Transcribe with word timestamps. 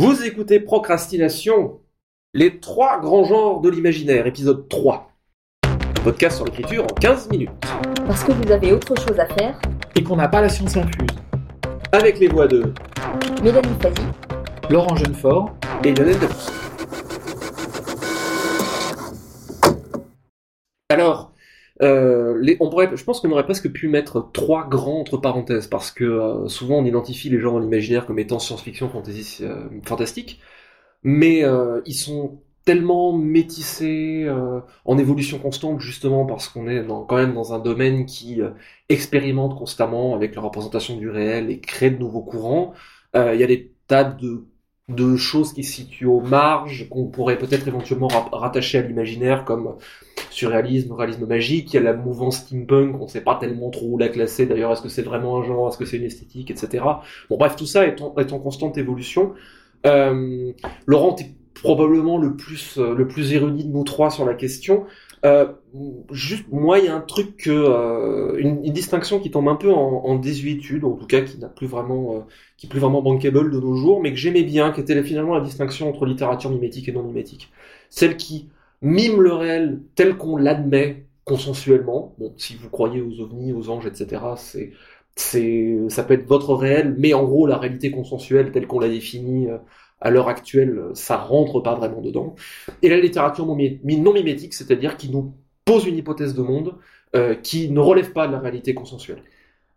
Vous 0.00 0.22
écoutez 0.24 0.60
Procrastination, 0.60 1.80
les 2.32 2.60
trois 2.60 3.00
grands 3.00 3.24
genres 3.24 3.60
de 3.60 3.68
l'imaginaire, 3.68 4.28
épisode 4.28 4.68
3. 4.68 5.10
Un 5.64 6.02
podcast 6.04 6.36
sur 6.36 6.44
l'écriture 6.44 6.84
en 6.84 6.94
15 6.94 7.28
minutes. 7.30 7.50
Parce 8.06 8.22
que 8.22 8.30
vous 8.30 8.52
avez 8.52 8.72
autre 8.72 8.94
chose 8.96 9.18
à 9.18 9.26
faire. 9.26 9.60
Et 9.96 10.04
qu'on 10.04 10.14
n'a 10.14 10.28
pas 10.28 10.40
la 10.40 10.48
science 10.48 10.76
infuse. 10.76 11.10
Avec 11.90 12.20
les 12.20 12.28
voix 12.28 12.46
de 12.46 12.72
Mélanie 13.42 13.74
Fazi, 13.82 14.06
Laurent 14.70 14.94
Jeunefort. 14.94 15.56
et 15.82 15.92
Lionel 15.92 16.16
Debus. 16.20 16.46
Alors, 20.90 21.27
euh, 21.82 22.56
on 22.60 22.70
pourrait, 22.70 22.90
je 22.94 23.04
pense 23.04 23.20
qu'on 23.20 23.30
aurait 23.30 23.44
presque 23.44 23.70
pu 23.70 23.88
mettre 23.88 24.30
trois 24.32 24.68
grands 24.68 25.00
entre 25.00 25.16
parenthèses, 25.16 25.66
parce 25.66 25.90
que 25.90 26.04
euh, 26.04 26.48
souvent 26.48 26.76
on 26.78 26.84
identifie 26.84 27.28
les 27.30 27.40
genres 27.40 27.58
de 27.58 27.64
l'imaginaire 27.64 28.06
comme 28.06 28.18
étant 28.18 28.38
science-fiction, 28.38 28.88
fantasy, 28.88 29.44
euh, 29.44 29.68
fantastique, 29.84 30.40
mais 31.02 31.44
ils 31.86 31.94
sont 31.94 32.40
tellement 32.64 33.16
métissés, 33.16 34.28
en 34.84 34.98
évolution 34.98 35.38
constante, 35.38 35.80
justement 35.80 36.26
parce 36.26 36.48
qu'on 36.48 36.68
est 36.68 36.82
dans- 36.82 37.04
quand 37.04 37.16
même 37.16 37.32
dans 37.34 37.54
un 37.54 37.60
domaine 37.60 38.04
qui 38.04 38.40
expérimente 38.88 39.56
constamment 39.56 40.14
avec 40.14 40.34
la 40.34 40.42
représentation 40.42 40.96
du 40.96 41.08
réel 41.08 41.50
et 41.50 41.60
crée 41.60 41.90
de 41.90 41.98
nouveaux 41.98 42.22
courants. 42.22 42.74
Il 43.14 43.36
y 43.40 43.44
a 43.44 43.46
des 43.46 43.72
tas 43.86 44.04
de, 44.04 45.16
choses 45.16 45.52
qui 45.52 45.64
se 45.64 45.72
situent 45.72 46.06
aux 46.06 46.20
marges, 46.20 46.88
qu'on 46.90 47.06
pourrait 47.06 47.38
peut-être 47.38 47.68
éventuellement 47.68 48.08
ra- 48.08 48.28
rattacher 48.32 48.78
à 48.78 48.82
l'imaginaire, 48.82 49.44
comme 49.44 49.76
surréalisme, 50.38 50.92
réalisme 50.92 51.26
magique. 51.26 51.72
Il 51.72 51.76
y 51.76 51.78
a 51.78 51.82
la 51.82 51.94
mouvance 51.94 52.38
steampunk, 52.38 52.96
on 53.00 53.04
ne 53.04 53.08
sait 53.08 53.20
pas 53.20 53.36
tellement 53.36 53.70
trop 53.70 53.86
où 53.86 53.98
la 53.98 54.08
classer. 54.08 54.46
D'ailleurs, 54.46 54.72
est-ce 54.72 54.82
que 54.82 54.88
c'est 54.88 55.02
vraiment 55.02 55.38
un 55.38 55.44
genre, 55.44 55.68
est-ce 55.68 55.78
que 55.78 55.84
c'est 55.84 55.98
une 55.98 56.04
esthétique, 56.04 56.50
etc. 56.50 56.84
Bon, 57.28 57.36
bref, 57.36 57.56
tout 57.56 57.66
ça 57.66 57.86
est 57.86 58.00
en, 58.00 58.14
est 58.16 58.30
constante 58.30 58.78
évolution. 58.78 59.34
Euh, 59.86 60.52
Laurent, 60.86 61.12
t'es 61.12 61.26
probablement 61.62 62.18
le 62.18 62.36
plus, 62.36 62.78
érudit 63.32 63.64
de 63.64 63.72
nous 63.72 63.84
trois 63.84 64.10
sur 64.10 64.24
la 64.24 64.34
question. 64.34 64.86
Euh, 65.24 65.52
juste, 66.12 66.46
moi, 66.50 66.78
il 66.78 66.84
y 66.84 66.88
a 66.88 66.94
un 66.94 67.00
truc 67.00 67.36
que, 67.36 67.50
euh, 67.50 68.36
une, 68.38 68.62
distinction 68.62 69.18
qui 69.18 69.30
tombe 69.30 69.48
un 69.48 69.56
peu 69.56 69.72
en, 69.72 70.16
désuétude, 70.16 70.84
en 70.84 70.92
tout 70.92 71.06
cas 71.06 71.22
qui 71.22 71.38
n'a 71.38 71.48
plus 71.48 71.66
vraiment, 71.66 72.14
euh, 72.14 72.20
est 72.62 72.68
plus 72.68 72.78
vraiment 72.78 73.02
bankable 73.02 73.50
de 73.50 73.58
nos 73.58 73.74
jours, 73.74 74.00
mais 74.00 74.10
que 74.10 74.16
j'aimais 74.16 74.44
bien, 74.44 74.70
qui 74.70 74.80
était 74.80 75.02
finalement 75.02 75.34
la 75.34 75.40
distinction 75.40 75.88
entre 75.88 76.06
littérature 76.06 76.50
mimétique 76.50 76.88
et 76.88 76.92
non 76.92 77.02
mimétique. 77.02 77.50
Celle 77.90 78.16
qui 78.16 78.48
mime 78.82 79.20
le 79.20 79.32
réel 79.32 79.80
tel 79.94 80.16
qu'on 80.16 80.36
l'admet 80.36 81.06
consensuellement. 81.24 82.14
Bon, 82.18 82.32
si 82.36 82.56
vous 82.56 82.70
croyez 82.70 83.00
aux 83.00 83.20
ovnis, 83.20 83.52
aux 83.52 83.70
anges, 83.70 83.86
etc., 83.86 84.22
c'est, 84.36 84.72
c'est, 85.16 85.78
ça 85.88 86.04
peut 86.04 86.14
être 86.14 86.26
votre 86.26 86.54
réel, 86.54 86.94
mais 86.98 87.14
en 87.14 87.24
gros, 87.24 87.46
la 87.46 87.58
réalité 87.58 87.90
consensuelle 87.90 88.52
telle 88.52 88.66
qu'on 88.66 88.80
l'a 88.80 88.88
définie 88.88 89.48
euh, 89.48 89.58
à 90.00 90.10
l'heure 90.10 90.28
actuelle, 90.28 90.80
ça 90.94 91.16
rentre 91.16 91.60
pas 91.60 91.74
vraiment 91.74 92.00
dedans. 92.00 92.36
Et 92.82 92.88
la 92.88 92.98
littérature 92.98 93.46
non 93.46 93.56
mimétique, 93.56 94.54
c'est-à-dire 94.54 94.96
qui 94.96 95.10
nous 95.10 95.34
pose 95.64 95.86
une 95.86 95.96
hypothèse 95.96 96.34
de 96.34 96.42
monde 96.42 96.74
euh, 97.16 97.34
qui 97.34 97.70
ne 97.70 97.80
relève 97.80 98.12
pas 98.12 98.26
de 98.26 98.32
la 98.32 98.38
réalité 98.38 98.74
consensuelle. 98.74 99.22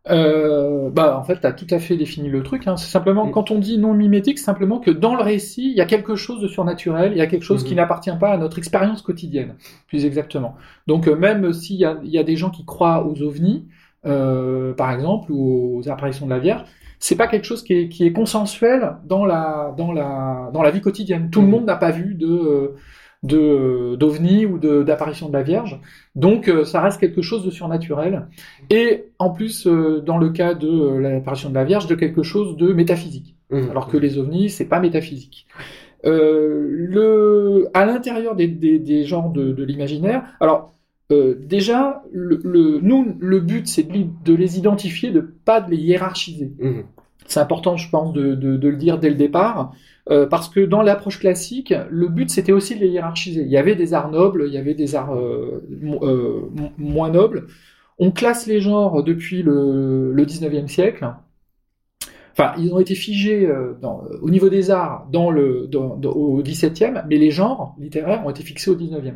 Euh, 0.09 0.89
bah, 0.89 1.15
en 1.17 1.23
fait, 1.23 1.39
tu 1.41 1.45
as 1.45 1.51
tout 1.53 1.67
à 1.69 1.77
fait 1.79 1.95
défini 1.95 2.27
le 2.29 2.41
truc. 2.41 2.67
Hein. 2.67 2.75
C'est 2.75 2.89
simplement, 2.89 3.27
Mm. 3.27 3.31
quand 3.31 3.51
on 3.51 3.59
dit 3.59 3.77
non 3.77 3.93
mimétique, 3.93 4.39
c'est 4.39 4.45
simplement 4.45 4.79
que 4.79 4.89
dans 4.89 5.15
le 5.15 5.21
récit, 5.21 5.69
il 5.69 5.77
y 5.77 5.81
a 5.81 5.85
quelque 5.85 6.15
chose 6.15 6.41
de 6.41 6.47
surnaturel, 6.47 7.11
il 7.11 7.17
y 7.19 7.21
a 7.21 7.27
quelque 7.27 7.43
chose 7.43 7.63
qui 7.63 7.71
Mhm. 7.73 7.77
n'appartient 7.77 8.17
pas 8.19 8.31
à 8.31 8.37
notre 8.37 8.57
expérience 8.57 9.03
quotidienne, 9.03 9.55
plus 9.87 10.05
exactement. 10.05 10.55
Donc, 10.87 11.07
euh, 11.07 11.15
même 11.15 11.53
s'il 11.53 11.75
y 11.75 11.85
a, 11.85 11.97
il 12.03 12.09
y 12.09 12.17
a 12.17 12.23
des 12.23 12.35
gens 12.35 12.49
qui 12.49 12.65
croient 12.65 13.05
aux 13.05 13.21
ovnis, 13.21 13.67
euh, 14.07 14.73
par 14.73 14.91
exemple, 14.91 15.31
ou 15.31 15.77
aux 15.79 15.87
apparitions 15.89 16.25
de 16.25 16.31
la 16.31 16.39
Vierge, 16.39 16.63
c'est 16.97 17.15
pas 17.15 17.27
quelque 17.27 17.45
chose 17.45 17.63
qui 17.63 17.73
est, 17.73 17.89
qui 17.89 18.03
est 18.05 18.11
consensuel 18.11 18.93
dans 19.05 19.25
la, 19.25 19.73
dans 19.77 19.91
la, 19.91 20.49
dans 20.51 20.63
la 20.63 20.71
vie 20.71 20.81
quotidienne. 20.81 21.29
Tout 21.31 21.41
le 21.41 21.45
Mhm. 21.45 21.51
monde 21.51 21.65
n'a 21.65 21.75
pas 21.75 21.91
vu 21.91 22.15
de, 22.15 22.25
euh, 22.27 22.75
de, 23.23 23.95
d'ovnis 23.95 24.45
ou 24.45 24.57
d'apparition 24.57 25.27
de 25.29 25.33
la 25.33 25.43
Vierge. 25.43 25.79
Donc, 26.15 26.47
euh, 26.47 26.65
ça 26.65 26.81
reste 26.81 26.99
quelque 26.99 27.21
chose 27.21 27.45
de 27.45 27.51
surnaturel. 27.51 28.27
Et 28.69 29.05
en 29.19 29.29
plus, 29.29 29.67
euh, 29.67 30.01
dans 30.01 30.17
le 30.17 30.29
cas 30.29 30.53
de 30.53 30.67
euh, 30.67 30.99
l'apparition 30.99 31.49
de 31.49 31.55
la 31.55 31.63
Vierge, 31.63 31.87
de 31.87 31.95
quelque 31.95 32.23
chose 32.23 32.57
de 32.57 32.73
métaphysique. 32.73 33.35
Alors 33.69 33.89
que 33.89 33.97
les 33.97 34.17
ovnis, 34.17 34.49
c'est 34.49 34.63
pas 34.63 34.79
métaphysique. 34.79 35.45
Euh, 36.05 36.67
le, 36.71 37.67
à 37.73 37.85
l'intérieur 37.85 38.33
des, 38.35 38.47
des, 38.47 38.79
des 38.79 39.03
genres 39.03 39.29
de, 39.29 39.51
de 39.51 39.63
l'imaginaire, 39.65 40.23
alors 40.39 40.73
euh, 41.11 41.35
déjà, 41.37 42.03
le, 42.11 42.39
le, 42.43 42.79
nous, 42.79 43.17
le 43.19 43.39
but, 43.39 43.67
c'est 43.67 43.83
de, 43.83 44.33
les 44.33 44.57
identifier, 44.57 45.11
de 45.11 45.19
pas 45.19 45.59
de 45.59 45.71
les 45.71 45.77
hiérarchiser. 45.77 46.53
Mhm. 46.59 46.83
C'est 47.27 47.39
important, 47.39 47.77
je 47.77 47.89
pense, 47.89 48.13
de, 48.13 48.35
de, 48.35 48.57
de 48.57 48.67
le 48.69 48.75
dire 48.75 48.97
dès 48.99 49.09
le 49.09 49.15
départ, 49.15 49.71
euh, 50.09 50.25
parce 50.25 50.49
que 50.49 50.59
dans 50.59 50.81
l'approche 50.81 51.19
classique, 51.19 51.73
le 51.89 52.07
but 52.07 52.29
c'était 52.29 52.51
aussi 52.51 52.75
de 52.75 52.81
les 52.81 52.89
hiérarchiser. 52.89 53.41
Il 53.43 53.49
y 53.51 53.57
avait 53.57 53.75
des 53.75 53.93
arts 53.93 54.11
nobles, 54.11 54.45
il 54.47 54.53
y 54.53 54.57
avait 54.57 54.73
des 54.73 54.95
arts 54.95 55.15
euh, 55.15 55.63
euh, 56.01 56.41
mo- 56.51 56.71
moins 56.77 57.09
nobles. 57.09 57.47
On 57.99 58.11
classe 58.11 58.47
les 58.47 58.59
genres 58.59 59.03
depuis 59.03 59.43
le, 59.43 60.11
le 60.11 60.25
19e 60.25 60.67
siècle. 60.67 61.07
Enfin, 62.33 62.53
ils 62.57 62.73
ont 62.73 62.79
été 62.79 62.95
figés 62.95 63.45
euh, 63.45 63.73
dans- 63.81 64.03
au 64.21 64.29
niveau 64.29 64.49
des 64.49 64.71
arts 64.71 65.07
dans 65.11 65.29
le, 65.31 65.67
dans- 65.67 65.99
au 66.01 66.41
17e, 66.41 67.03
mais 67.07 67.17
les 67.17 67.29
genres 67.31 67.75
littéraires 67.79 68.25
ont 68.25 68.29
été 68.29 68.41
fixés 68.43 68.71
au 68.71 68.75
19e. 68.75 69.15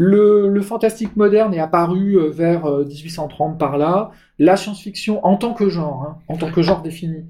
Le, 0.00 0.60
fantastique 0.60 1.16
moderne 1.16 1.52
est 1.54 1.58
apparu 1.58 2.18
euh, 2.18 2.30
vers 2.30 2.66
euh, 2.66 2.84
1830 2.84 3.58
par 3.58 3.76
là. 3.76 4.12
La 4.38 4.56
science-fiction 4.56 5.26
en 5.26 5.36
tant 5.36 5.54
que 5.54 5.68
genre, 5.68 6.04
hein, 6.04 6.18
en 6.28 6.36
tant 6.36 6.52
que 6.52 6.62
genre 6.62 6.82
défini, 6.82 7.24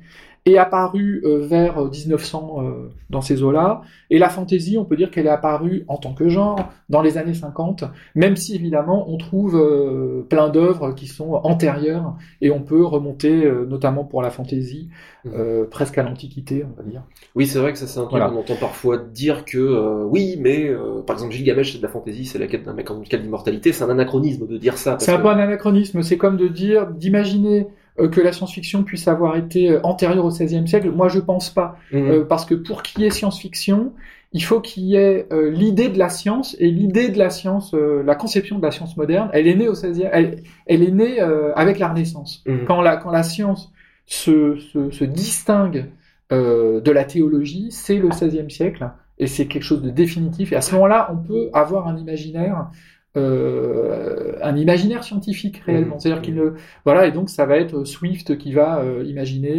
est 0.53 0.59
apparue 0.59 1.23
euh, 1.25 1.47
vers 1.47 1.79
euh, 1.83 1.91
1900 1.91 2.57
euh, 2.59 2.89
dans 3.11 3.21
ces 3.21 3.43
eaux-là. 3.43 3.83
Et 4.11 4.19
la 4.19 4.29
fantasy, 4.29 4.77
on 4.79 4.85
peut 4.85 4.97
dire 4.97 5.11
qu'elle 5.11 5.27
est 5.27 5.31
apparue 5.31 5.85
en 5.89 5.97
tant 5.97 6.15
que 6.15 6.29
genre 6.29 6.69
dans 6.89 7.03
les 7.03 7.19
années 7.19 7.35
50, 7.35 7.85
même 8.15 8.37
si 8.37 8.55
évidemment 8.55 9.09
on 9.11 9.17
trouve 9.19 9.57
euh, 9.57 10.23
plein 10.29 10.49
d'œuvres 10.49 10.93
qui 10.93 11.07
sont 11.07 11.33
antérieures 11.45 12.15
et 12.41 12.51
on 12.51 12.61
peut 12.61 12.85
remonter, 12.85 13.45
euh, 13.45 13.67
notamment 13.67 14.05
pour 14.05 14.23
la 14.23 14.31
fantasy, 14.31 14.89
euh, 15.27 15.65
presque 15.71 15.99
à 15.99 16.03
l'Antiquité, 16.03 16.65
on 16.65 16.77
va 16.83 16.89
dire. 16.89 17.03
Oui, 17.35 17.47
c'est 17.47 17.59
vrai 17.59 17.73
que 17.73 17.79
ça 17.79 17.87
c'est 17.87 17.99
un 17.99 18.03
truc 18.05 18.13
Voilà. 18.13 18.29
qu'on 18.31 18.39
entend 18.41 18.57
parfois 18.59 18.97
dire 18.99 19.45
que 19.45 19.59
euh, 19.59 20.05
oui, 20.05 20.37
mais 20.41 20.69
euh, 20.69 21.03
par 21.07 21.17
exemple 21.17 21.33
Gilgamesh 21.35 21.73
c'est 21.73 21.79
de 21.79 21.83
la 21.83 21.89
fantaisie, 21.89 22.25
c'est 22.25 22.39
la 22.39 22.47
quête 22.47 22.65
d'un 22.65 22.73
mec 22.73 22.91
en 22.91 23.01
quête 23.01 23.23
d'immortalité, 23.23 23.73
c'est 23.73 23.85
un 23.85 23.91
anachronisme 23.91 24.47
de 24.47 24.57
dire 24.57 24.79
ça. 24.79 24.97
C'est 25.01 25.13
un 25.13 25.17
que- 25.19 25.23
peu 25.23 25.29
un 25.29 25.39
anachronisme. 25.39 26.03
C'est 26.03 26.17
comme 26.17 26.37
de 26.37 26.49
dire, 26.49 26.87
d'imaginer 26.87 27.61
euh, 27.61 27.67
que 28.07 28.21
la 28.21 28.33
science-fiction 28.33 28.85
puisse 28.85 29.09
avoir 29.09 29.35
été 29.37 29.71
euh, 29.71 29.81
antérieure 29.83 30.25
au 30.25 30.29
XVIe 30.29 30.69
siècle. 30.69 30.91
Moi, 30.91 31.09
je 31.09 31.19
pense 31.19 31.51
pas, 31.51 31.77
Mhm. 31.91 32.11
Euh, 32.11 32.25
parce 32.25 32.45
que 32.45 32.55
pour 32.55 32.83
qu'il 32.85 33.03
y 33.03 33.07
ait 33.07 33.11
science-fiction, 33.11 33.93
il 34.33 34.45
faut 34.45 34.61
qu'il 34.61 34.85
y 34.85 34.95
ait 34.97 35.27
euh, 35.33 35.51
l'idée 35.51 35.89
de 35.89 35.99
la 35.99 36.09
science 36.11 36.55
et 36.61 36.71
l'idée 36.71 37.09
de 37.09 37.19
la 37.19 37.31
science, 37.31 37.73
euh, 37.75 38.03
la 38.05 38.15
conception 38.15 38.59
de 38.59 38.63
la 38.63 38.71
science 38.71 38.97
moderne. 38.97 39.31
Elle 39.33 39.49
est 39.49 39.55
née 39.57 39.69
au 39.69 39.73
XVIe, 39.73 40.05
elle, 40.13 40.43
elle 40.67 40.83
est 40.83 40.91
née 40.91 41.21
euh, 41.21 41.53
avec 41.55 41.79
la 41.79 41.89
Renaissance. 41.89 42.43
Mhm. 42.47 42.65
Quand 42.67 42.83
la 42.83 42.97
quand 42.99 43.11
la 43.11 43.23
science 43.23 43.73
se 44.07 44.57
se, 44.59 44.91
se 44.91 45.05
distingue 45.05 45.87
euh, 46.31 46.81
de 46.83 46.91
la 46.91 47.05
théologie, 47.05 47.69
c'est 47.71 47.97
le 47.97 48.09
XVIe 48.09 48.51
siècle 48.51 48.91
et 49.19 49.27
c'est 49.27 49.47
quelque 49.47 49.63
chose 49.65 49.83
de 49.83 49.91
définitif. 49.91 50.53
Et 50.53 50.57
à 50.57 50.61
ce 50.61 50.75
moment-là, 50.75 51.09
on 51.13 51.17
peut 51.17 51.49
avoir 51.55 51.89
un 51.89 51.97
imaginaire, 51.97 52.69
euh, 53.19 54.33
un 54.43 54.57
imaginaire 54.57 55.03
scientifique 55.05 55.63
réellement. 55.67 55.95
Mhm. 55.95 56.01
C'est-à-dire 56.01 56.23
qu'il 56.23 56.35
ne, 56.35 56.53
voilà, 56.85 57.07
et 57.07 57.13
donc 57.13 57.29
ça 57.31 57.45
va 57.47 57.57
être 57.57 57.85
Swift 57.85 58.39
qui 58.39 58.53
va 58.53 58.81
euh, 58.81 59.05
imaginer 59.07 59.57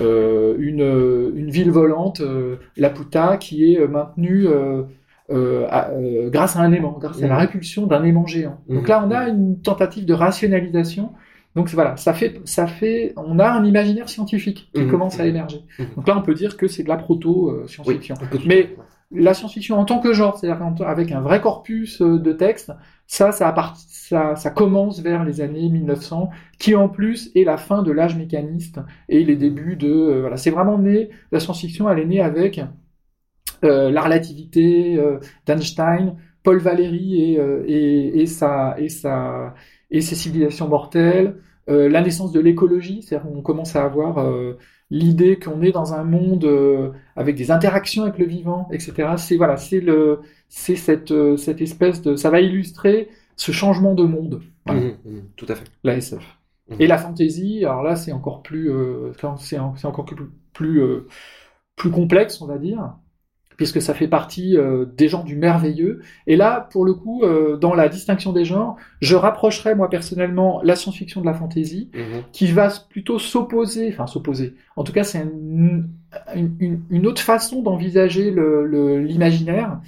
euh, 0.00 0.56
une, 0.58 1.32
une 1.36 1.50
ville 1.50 1.70
volante, 1.70 2.20
Laputa, 2.76 3.36
qui 3.36 3.74
est 3.74 3.86
maintenue 3.86 4.46
à- 5.30 5.90
grâce 6.26 6.56
à 6.56 6.60
un 6.60 6.72
aimant, 6.72 6.96
grâce 7.00 7.22
à 7.22 7.28
la 7.28 7.34
Mhm. 7.34 7.40
répulsion 7.40 7.86
d'un 7.86 8.02
aimant 8.04 8.26
géant. 8.26 8.60
Donc 8.68 8.88
là, 8.88 9.04
on 9.06 9.10
a 9.10 9.28
une 9.28 9.60
tentative 9.60 10.04
de 10.04 10.14
rationalisation. 10.14 11.12
Donc 11.56 11.68
voilà, 11.70 11.96
ça 11.96 12.12
fait, 12.12 12.40
ça 12.44 12.66
fait, 12.66 13.12
on 13.16 13.38
a 13.38 13.48
un 13.48 13.64
imaginaire 13.64 14.08
scientifique 14.08 14.70
qui 14.74 14.86
commence 14.88 15.20
à 15.20 15.26
émerger. 15.26 15.60
Donc 15.96 16.08
là, 16.08 16.18
on 16.18 16.22
peut 16.22 16.34
dire 16.34 16.56
que 16.56 16.66
c'est 16.66 16.82
de 16.82 16.88
la 16.88 16.96
proto-science-fiction. 16.96 18.16
Mais 18.46 18.74
la 19.14 19.34
science-fiction 19.34 19.78
en 19.78 19.84
tant 19.84 20.00
que 20.00 20.12
genre, 20.12 20.36
c'est-à-dire 20.36 20.86
avec 20.86 21.12
un 21.12 21.20
vrai 21.20 21.40
corpus 21.40 22.00
euh, 22.02 22.18
de 22.18 22.32
textes, 22.32 22.72
ça, 23.06 23.32
ça, 23.32 24.50
commence 24.50 25.00
vers 25.00 25.24
les 25.24 25.40
années 25.40 25.68
1900, 25.68 26.30
qui 26.58 26.74
en 26.74 26.88
plus 26.88 27.30
est 27.34 27.44
la 27.44 27.56
fin 27.56 27.82
de 27.82 27.92
l'âge 27.92 28.16
mécaniste 28.16 28.80
et 29.08 29.24
les 29.24 29.36
débuts 29.36 29.76
de, 29.76 29.90
euh, 29.90 30.20
voilà, 30.20 30.36
c'est 30.36 30.50
vraiment 30.50 30.78
né, 30.78 31.10
la 31.30 31.40
science-fiction, 31.40 31.88
elle 31.90 31.98
est 31.98 32.06
née 32.06 32.20
avec 32.20 32.60
euh, 33.64 33.90
la 33.90 34.02
relativité 34.02 34.98
d'Einstein, 35.46 36.16
Paul 36.42 36.58
Valéry 36.58 37.36
et, 37.66 38.26
sa, 38.26 38.74
et 38.78 38.88
sa, 38.88 39.54
et 39.90 40.00
ses 40.00 40.14
civilisations 40.14 40.68
mortelles, 40.68 41.36
la 41.66 42.02
naissance 42.02 42.32
de 42.32 42.40
l'écologie, 42.40 43.02
c'est-à-dire 43.02 43.30
qu'on 43.30 43.40
commence 43.40 43.74
à 43.76 43.84
avoir 43.84 44.18
l'idée 44.94 45.38
qu'on 45.38 45.62
est 45.62 45.72
dans 45.72 45.94
un 45.94 46.04
monde 46.04 46.44
euh, 46.44 46.92
avec 47.16 47.36
des 47.36 47.50
interactions 47.50 48.04
avec 48.04 48.18
le 48.18 48.26
vivant, 48.26 48.68
etc. 48.72 49.16
C'est 49.18 49.36
voilà, 49.36 49.56
c'est 49.58 49.80
le, 49.80 50.20
c'est 50.48 50.76
cette, 50.76 51.10
euh, 51.12 51.36
cette 51.36 51.60
espèce 51.62 52.02
de, 52.02 52.16
ça 52.16 52.30
va 52.30 52.40
illustrer 52.40 53.08
ce 53.36 53.52
changement 53.52 53.94
de 53.94 54.04
monde. 54.04 54.42
Voilà, 54.66 54.82
Mhm, 54.82 54.96
mhm, 55.04 55.22
tout 55.36 55.46
à 55.48 55.54
fait. 55.56 55.66
la 55.84 55.96
SF. 55.96 56.24
Mhm. 56.68 56.76
Et 56.80 56.86
la 56.86 56.98
fantasy, 56.98 57.64
alors 57.64 57.82
là, 57.82 57.96
c'est 57.96 58.12
encore 58.12 58.42
plus, 58.42 58.70
euh, 58.70 59.12
c'est 59.38 59.58
en- 59.58 59.76
c'est 59.76 59.86
encore 59.86 60.04
plus, 60.06 60.16
plus 60.52 60.82
plus 61.76 61.90
complexe, 61.90 62.40
on 62.40 62.46
va 62.46 62.58
dire, 62.58 62.94
puisque 63.56 63.80
ça 63.80 63.94
fait 63.94 64.08
partie 64.08 64.56
euh, 64.56 64.84
des 64.96 65.08
genres 65.08 65.24
du 65.24 65.36
merveilleux. 65.36 66.00
Et 66.26 66.36
là, 66.36 66.68
pour 66.72 66.84
le 66.84 66.94
coup, 66.94 67.22
euh, 67.22 67.56
dans 67.56 67.74
la 67.74 67.88
distinction 67.88 68.32
des 68.32 68.44
genres, 68.44 68.76
je 69.00 69.14
rapprocherais 69.16 69.74
moi 69.74 69.88
personnellement 69.90 70.60
la 70.62 70.76
science-fiction 70.76 71.20
de 71.20 71.26
la 71.26 71.34
fantasy, 71.34 71.90
Mhm. 71.94 72.22
qui 72.32 72.46
va 72.46 72.68
plutôt 72.90 73.18
s'opposer, 73.18 73.90
enfin 73.92 74.06
s'opposer. 74.06 74.54
En 74.76 74.84
tout 74.84 74.92
cas, 74.92 75.04
c'est 75.04 75.20
une, 75.22 75.88
une- 76.34 76.80
une 76.90 77.06
autre 77.06 77.22
façon 77.22 77.62
d'envisager 77.62 78.30
l'imaginaire 79.00 79.80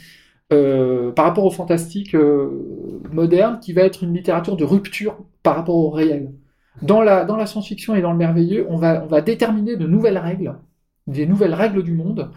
euh, 0.53 1.11
par 1.11 1.25
rapport 1.25 1.45
au 1.45 1.51
fantastique 1.51 2.15
moderne, 3.13 3.59
qui 3.61 3.73
va 3.73 3.83
être 3.83 4.03
une 4.05 4.15
littérature 4.15 4.57
de 4.57 4.65
rupture 4.65 5.17
par 5.43 5.57
rapport 5.57 5.77
au 5.77 5.91
réel. 5.91 6.31
Dans 6.83 7.01
la, 7.03 7.25
dans 7.25 7.37
la 7.37 7.47
science-fiction 7.47 7.95
et 7.95 8.03
dans 8.03 8.13
le 8.13 8.19
merveilleux, 8.19 8.67
on 8.69 8.77
va, 8.77 9.03
on 9.03 9.07
va 9.07 9.23
déterminer 9.23 9.77
de 9.77 9.87
nouvelles 9.87 10.19
règles, 10.19 10.55
des 11.07 11.27
nouvelles 11.27 11.55
règles 11.55 11.83
du 11.83 11.93
monde, 11.93 12.31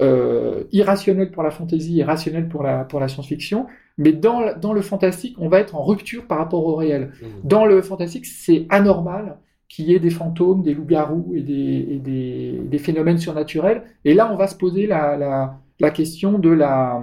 euh, 0.00 0.64
irrationnelles 0.72 1.30
pour 1.30 1.42
la 1.42 1.50
fantasy 1.50 2.00
et 2.00 2.04
rationnelles 2.04 2.48
pour 2.48 2.62
la, 2.62 2.84
pour 2.84 3.00
la 3.00 3.08
science-fiction, 3.08 3.66
mais 3.98 4.12
dans, 4.12 4.56
dans 4.58 4.72
le 4.72 4.82
fantastique, 4.82 5.36
on 5.38 5.48
va 5.48 5.60
être 5.60 5.74
en 5.74 5.84
rupture 5.84 6.26
par 6.26 6.38
rapport 6.38 6.66
au 6.66 6.74
réel. 6.76 7.12
Mhm. 7.22 7.28
Dans 7.44 7.64
le 7.64 7.80
fantastique, 7.82 8.26
c'est 8.26 8.66
anormal 8.68 9.38
qu'il 9.68 9.86
y 9.86 9.94
ait 9.94 9.98
des 9.98 10.10
fantômes, 10.10 10.62
des 10.62 10.74
loups-garous 10.74 11.32
et, 11.34 11.42
des, 11.42 11.86
et 11.90 11.98
des, 11.98 12.60
des 12.64 12.78
phénomènes 12.78 13.18
surnaturels. 13.18 13.82
Et 14.04 14.14
là, 14.14 14.30
on 14.32 14.36
va 14.36 14.46
se 14.46 14.54
poser 14.54 14.86
la, 14.86 15.16
la, 15.16 15.58
la 15.80 15.90
question 15.90 16.38
de 16.38 16.50
la 16.50 17.02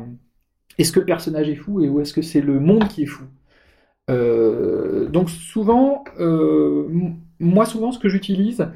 est-ce 0.78 0.92
que 0.92 1.00
le 1.00 1.06
personnage 1.06 1.50
est 1.50 1.56
fou 1.56 1.81
et 1.81 1.90
ou 1.90 2.00
est-ce 2.00 2.13
que 2.13 2.22
c'est 2.22 2.42
le 2.42 2.60
monde 2.60 2.88
qui 2.88 3.04
est 3.04 3.07
fou? 3.07 3.25
Euh, 4.10 5.07
Donc 5.10 5.30
souvent, 5.30 6.04
euh, 6.19 6.88
moi 7.40 7.66
souvent, 7.66 7.92
ce 7.92 8.00
que 8.00 8.10
j'utilise 8.10 8.68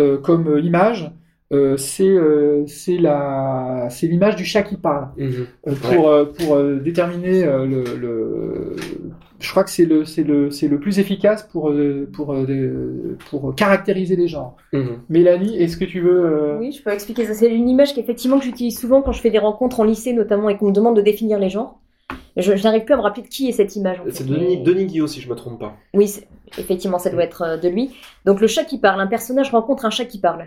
euh, 0.00 0.18
comme 0.18 0.58
image, 0.62 1.12
euh, 1.52 1.76
c'est 1.76 2.08
euh, 2.08 2.64
c'est 2.66 2.96
la 2.96 3.88
c'est 3.90 4.06
l'image 4.06 4.36
du 4.36 4.44
chat 4.44 4.62
qui 4.62 4.76
parle 4.76 5.08
Mhm. 5.16 5.46
euh, 5.68 5.72
pour 5.74 6.08
euh, 6.08 6.24
pour 6.24 6.54
euh, 6.56 6.76
déterminer 6.80 7.44
euh, 7.44 7.66
le, 7.66 7.84
le 7.96 8.76
je 9.40 9.50
crois 9.50 9.62
que 9.62 9.70
c'est 9.70 9.84
le 9.84 10.04
c'est 10.06 10.22
le 10.24 10.50
c'est 10.50 10.68
le 10.68 10.80
plus 10.80 10.98
efficace 10.98 11.42
pour 11.52 11.70
euh, 11.70 12.08
pour 12.12 12.32
euh, 12.32 13.18
pour 13.30 13.54
caractériser 13.54 14.16
les 14.16 14.26
genres. 14.28 14.56
Mhm. 14.72 15.00
Mélanie, 15.10 15.56
est-ce 15.62 15.76
que 15.76 15.84
tu 15.84 16.00
veux 16.00 16.24
euh, 16.24 16.58
Oui, 16.58 16.72
je 16.72 16.82
peux 16.82 16.90
expliquer 16.90 17.26
ça. 17.26 17.34
C'est 17.34 17.54
une 17.54 17.68
image 17.68 17.94
qu'effectivement 17.94 18.38
que 18.38 18.44
j'utilise 18.44 18.78
souvent 18.78 19.02
quand 19.02 19.12
je 19.12 19.20
fais 19.20 19.30
des 19.30 19.38
rencontres 19.38 19.80
en 19.80 19.84
lycée 19.84 20.12
notamment 20.14 20.48
et 20.48 20.56
qu'on 20.56 20.68
me 20.68 20.72
demande 20.72 20.96
de 20.96 21.02
définir 21.02 21.38
les 21.38 21.50
genres. 21.50 21.78
Je, 22.36 22.56
je 22.56 22.64
n'arrive 22.64 22.84
plus 22.84 22.94
à 22.94 22.96
me 22.96 23.02
rappeler 23.02 23.22
de 23.22 23.28
qui 23.28 23.48
est 23.48 23.52
cette 23.52 23.76
image. 23.76 23.98
C'est 24.10 24.26
Denis, 24.26 24.62
Denis 24.62 24.86
Guillot, 24.86 25.06
si 25.06 25.20
je 25.20 25.28
me 25.30 25.34
trompe 25.36 25.60
pas. 25.60 25.74
Oui, 25.94 26.08
c'est- 26.08 26.26
effectivement, 26.58 26.98
ça 26.98 27.10
doit 27.10 27.22
être 27.22 27.42
euh, 27.42 27.56
de 27.56 27.68
lui. 27.68 27.90
Donc 28.24 28.40
le 28.40 28.46
chat 28.48 28.64
qui 28.64 28.78
parle, 28.78 29.00
un 29.00 29.06
personnage 29.06 29.50
rencontre 29.50 29.84
un 29.84 29.90
chat 29.90 30.04
qui 30.04 30.18
parle. 30.20 30.46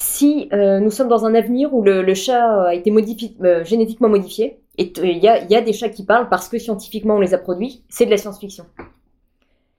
Si 0.00 0.48
euh, 0.54 0.80
nous 0.80 0.90
sommes 0.90 1.08
dans 1.08 1.26
un 1.26 1.34
avenir 1.34 1.74
où 1.74 1.82
le, 1.82 2.14
chat 2.14 2.68
a 2.68 2.74
été 2.74 2.90
euh, 2.90 3.64
génétiquement 3.64 4.08
modifié, 4.08 4.58
et 4.78 4.90
il 5.02 5.18
y 5.18 5.28
a, 5.28 5.44
il 5.44 5.50
y 5.50 5.54
a 5.54 5.60
des 5.60 5.74
chats 5.74 5.90
qui 5.90 6.06
parlent 6.06 6.30
parce 6.30 6.48
que 6.48 6.58
scientifiquement 6.58 7.16
on 7.16 7.20
les 7.20 7.34
a 7.34 7.38
produits, 7.38 7.84
c'est 7.90 8.06
de 8.06 8.10
la 8.10 8.16
science-fiction. 8.16 8.64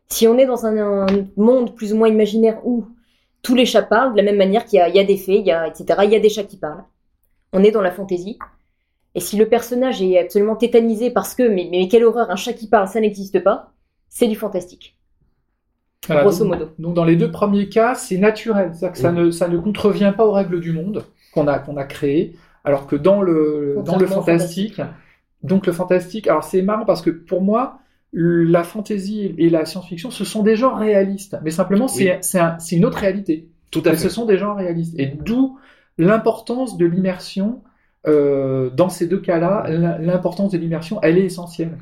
Si 0.09 0.27
on 0.27 0.37
est 0.37 0.45
dans 0.45 0.67
un, 0.67 1.07
monde 1.37 1.75
plus 1.75 1.91
ou 1.91 1.97
moins 1.97 2.07
imaginaire 2.07 2.61
où 2.63 2.85
tous 3.41 3.55
les 3.55 3.65
chats 3.65 3.81
parlent, 3.81 4.11
de 4.11 4.17
la 4.17 4.23
même 4.23 4.37
manière 4.37 4.65
qu'il 4.65 4.79
y 4.79 4.95
y 4.95 4.99
a 4.99 5.03
des 5.03 5.17
fées, 5.17 5.39
etc., 5.39 5.85
il 6.03 6.11
y 6.11 6.15
a 6.15 6.19
des 6.19 6.29
chats 6.29 6.43
qui 6.43 6.57
parlent. 6.57 6.83
On 7.51 7.63
est 7.63 7.71
dans 7.71 7.81
la 7.81 7.91
fantaisie. 7.91 8.37
Et 9.15 9.21
si 9.21 9.37
le 9.37 9.49
personnage 9.49 10.03
est 10.03 10.19
absolument 10.19 10.55
tétanisé 10.55 11.09
parce 11.09 11.33
que, 11.33 11.43
mais, 11.43 11.67
mais 11.71 11.87
quelle 11.87 12.03
horreur, 12.03 12.29
un 12.29 12.35
chat 12.35 12.53
qui 12.53 12.67
parle, 12.67 12.87
ça 12.87 12.99
n'existe 12.99 13.43
pas, 13.43 13.71
c'est 14.07 14.27
du 14.27 14.35
fantastique. 14.35 14.95
Voilà, 16.07 16.23
grosso 16.23 16.43
donc- 16.45 16.53
modo. 16.59 16.69
Donc 16.79 16.93
dans 16.95 17.05
les 17.05 17.15
deux 17.15 17.31
premiers 17.31 17.69
cas, 17.69 17.95
c'est 17.95 18.17
naturel, 18.17 18.71
c'est-à-dire 18.73 18.91
que 18.93 18.97
ça 18.97 19.11
ne 19.11 19.31
ça 19.31 19.47
ne 19.47 19.57
contrevient 19.57 20.13
pas 20.15 20.25
aux 20.25 20.31
règles 20.31 20.59
du 20.59 20.71
monde 20.71 21.03
qu'on 21.33 21.47
a 21.47 21.59
qu'on 21.59 21.77
a 21.77 21.83
créé, 21.83 22.35
alors 22.63 22.87
que 22.87 22.95
dans 22.95 23.21
le 23.21 23.77
dans 23.85 23.97
le 23.97 24.05
fantastique, 24.07 24.81
donc 25.43 25.65
le 25.67 25.73
fantastique, 25.73 26.27
alors 26.27 26.43
c'est 26.43 26.61
marrant 26.61 26.85
parce 26.85 27.01
que 27.01 27.09
pour 27.11 27.41
moi 27.41 27.79
la 28.13 28.63
fantasy 28.63 29.33
et 29.37 29.49
la 29.49 29.63
science-fiction, 29.65 30.11
ce 30.11 30.25
sont 30.25 30.43
des 30.43 30.55
genres 30.57 30.77
réalistes, 30.77 31.37
mais 31.43 31.51
simplement 31.51 31.87
c'est 31.87 32.17
c'est 32.21 32.39
un- 32.39 32.59
c'est 32.59 32.75
une 32.75 32.85
autre 32.85 32.97
réalité. 32.97 33.47
Tout 33.71 33.81
à 33.85 33.91
Mais 33.91 33.95
fait. 33.95 34.01
ce 34.03 34.09
sont 34.09 34.25
des 34.25 34.37
genres 34.37 34.57
réalistes. 34.57 34.95
Et 34.99 35.05
d'où 35.05 35.57
l'importance 35.97 36.77
de 36.77 36.85
l'immersion 36.85 37.61
euh, 38.07 38.69
dans 38.71 38.89
ces 38.89 39.05
deux 39.07 39.19
cas-là. 39.19 39.65
l'im- 39.69 39.97
L'importance 39.99 40.51
de 40.51 40.57
l'immersion, 40.57 40.99
elle 41.03 41.17
est 41.19 41.23
essentielle. 41.25 41.77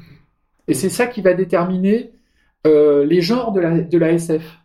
Et 0.68 0.74
c'est 0.74 0.90
ça 0.90 1.08
qui 1.08 1.22
va 1.22 1.34
déterminer 1.34 2.12
euh, 2.68 3.06
les 3.06 3.22
genres 3.22 3.52
de 3.52 3.98
la, 3.98 4.12
SF. 4.12 4.60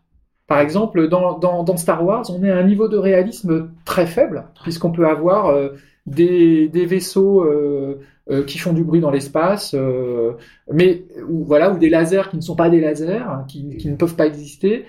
Par 0.47 0.61
exemple, 0.61 1.09
dans, 1.09 1.77
Star 1.77 2.05
Wars, 2.05 2.25
on 2.31 2.43
est 2.43 2.51
à 2.51 2.59
un 2.59 2.65
niveau 2.65 2.89
de 2.89 2.97
réalisme 2.97 3.71
très 3.85 4.07
faible, 4.07 4.45
puisqu'on 4.63 4.91
peut 4.91 5.07
avoir 5.07 5.47
euh, 5.47 5.71
des, 6.07 6.69
vaisseaux 6.87 7.45
euh, 7.45 7.97
qui 8.47 8.59
font 8.59 8.73
du 8.73 8.85
bruit 8.85 9.01
dans 9.01 9.11
l'espace, 9.11 9.75
mais 10.73 11.05
ou, 11.29 11.45
voilà, 11.45 11.73
ou 11.73 11.79
des 11.79 11.89
lasers 11.89 12.29
qui 12.31 12.37
ne 12.37 12.43
sont 12.43 12.57
pas 12.57 12.69
des 12.69 12.81
lasers, 12.81 13.23
qui, 13.49 13.89
ne 13.89 13.97
peuvent 13.97 14.17
pas 14.17 14.27
exister 14.27 14.85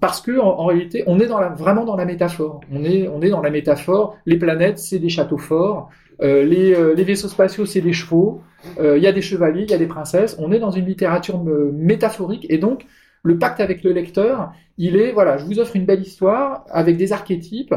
parce 0.00 0.20
que 0.20 0.38
en, 0.38 0.60
en 0.60 0.66
réalité, 0.66 1.02
on 1.06 1.18
est 1.18 1.26
vraiment 1.26 1.84
dans 1.84 1.96
la 1.96 2.04
métaphore. 2.04 2.60
On 2.70 2.84
est 2.84 3.30
dans 3.30 3.40
la 3.40 3.50
métaphore. 3.50 4.16
Les 4.26 4.36
planètes, 4.36 4.78
c'est 4.78 4.98
des 4.98 5.08
châteaux 5.08 5.38
forts. 5.38 5.90
Euh, 6.20 6.44
les, 6.44 6.74
euh, 6.74 6.94
les 6.94 7.04
vaisseaux 7.04 7.28
spatiaux, 7.28 7.66
c'est 7.66 7.80
des 7.80 7.92
chevaux. 7.92 8.42
Euh, 8.80 8.96
Il 8.96 9.02
y 9.02 9.06
a 9.06 9.12
des 9.12 9.22
chevaliers, 9.22 9.62
il 9.62 9.70
y 9.70 9.74
a 9.74 9.78
des 9.78 9.86
princesses. 9.86 10.36
On 10.38 10.52
est 10.52 10.58
dans 10.58 10.70
une 10.70 10.86
littérature 10.86 11.42
métaphorique 11.42 12.46
et 12.48 12.58
donc 12.58 12.86
le 13.22 13.38
pacte 13.38 13.60
avec 13.60 13.84
le 13.84 13.92
lecteur, 13.92 14.52
il 14.78 14.96
est 14.96 15.12
voilà, 15.12 15.38
je 15.38 15.44
vous 15.44 15.60
offre 15.60 15.76
une 15.76 15.84
belle 15.84 16.02
histoire 16.02 16.64
avec 16.70 16.96
des 16.96 17.12
archétypes. 17.12 17.74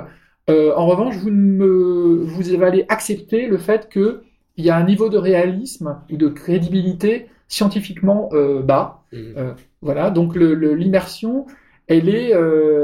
En 0.47 0.85
revanche, 0.85 1.17
vous 1.17 1.31
me, 1.31 2.23
vous 2.23 2.63
allez 2.63 2.85
accepter 2.89 3.47
le 3.47 3.57
fait 3.57 3.89
que 3.89 4.21
il 4.57 4.65
y 4.65 4.69
a 4.69 4.77
un 4.77 4.85
niveau 4.85 5.09
de 5.09 5.17
réalisme 5.17 5.97
ou 6.11 6.17
de 6.17 6.27
crédibilité 6.27 7.27
scientifiquement 7.47 8.29
bas. 8.63 9.03
Mhm. 9.11 9.55
Voilà, 9.81 10.09
donc 10.09 10.35
l'immersion, 10.35 11.45
elle 11.87 12.09
est, 12.09 12.31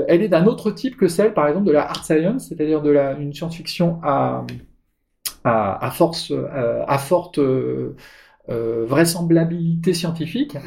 elle 0.07 0.21
est 0.21 0.29
d'un 0.29 0.45
autre 0.45 0.71
type 0.71 0.97
que 0.97 1.07
celle, 1.07 1.33
par 1.33 1.47
exemple, 1.47 1.65
de 1.65 1.71
la 1.71 1.87
hard 1.87 2.03
science, 2.03 2.49
c'est-à-dire 2.49 2.81
de 2.81 2.91
la, 2.91 3.13
une 3.13 3.33
science-fiction 3.33 3.99
à, 4.03 4.45
à, 5.43 5.85
à 5.85 5.91
force, 5.91 6.31
euh, 6.31 6.83
à 6.87 6.97
forte 6.97 7.39
euh, 7.39 7.95
euh, 8.49 8.85
vraisemblabilité 8.87 9.93
scientifique. 9.93 10.57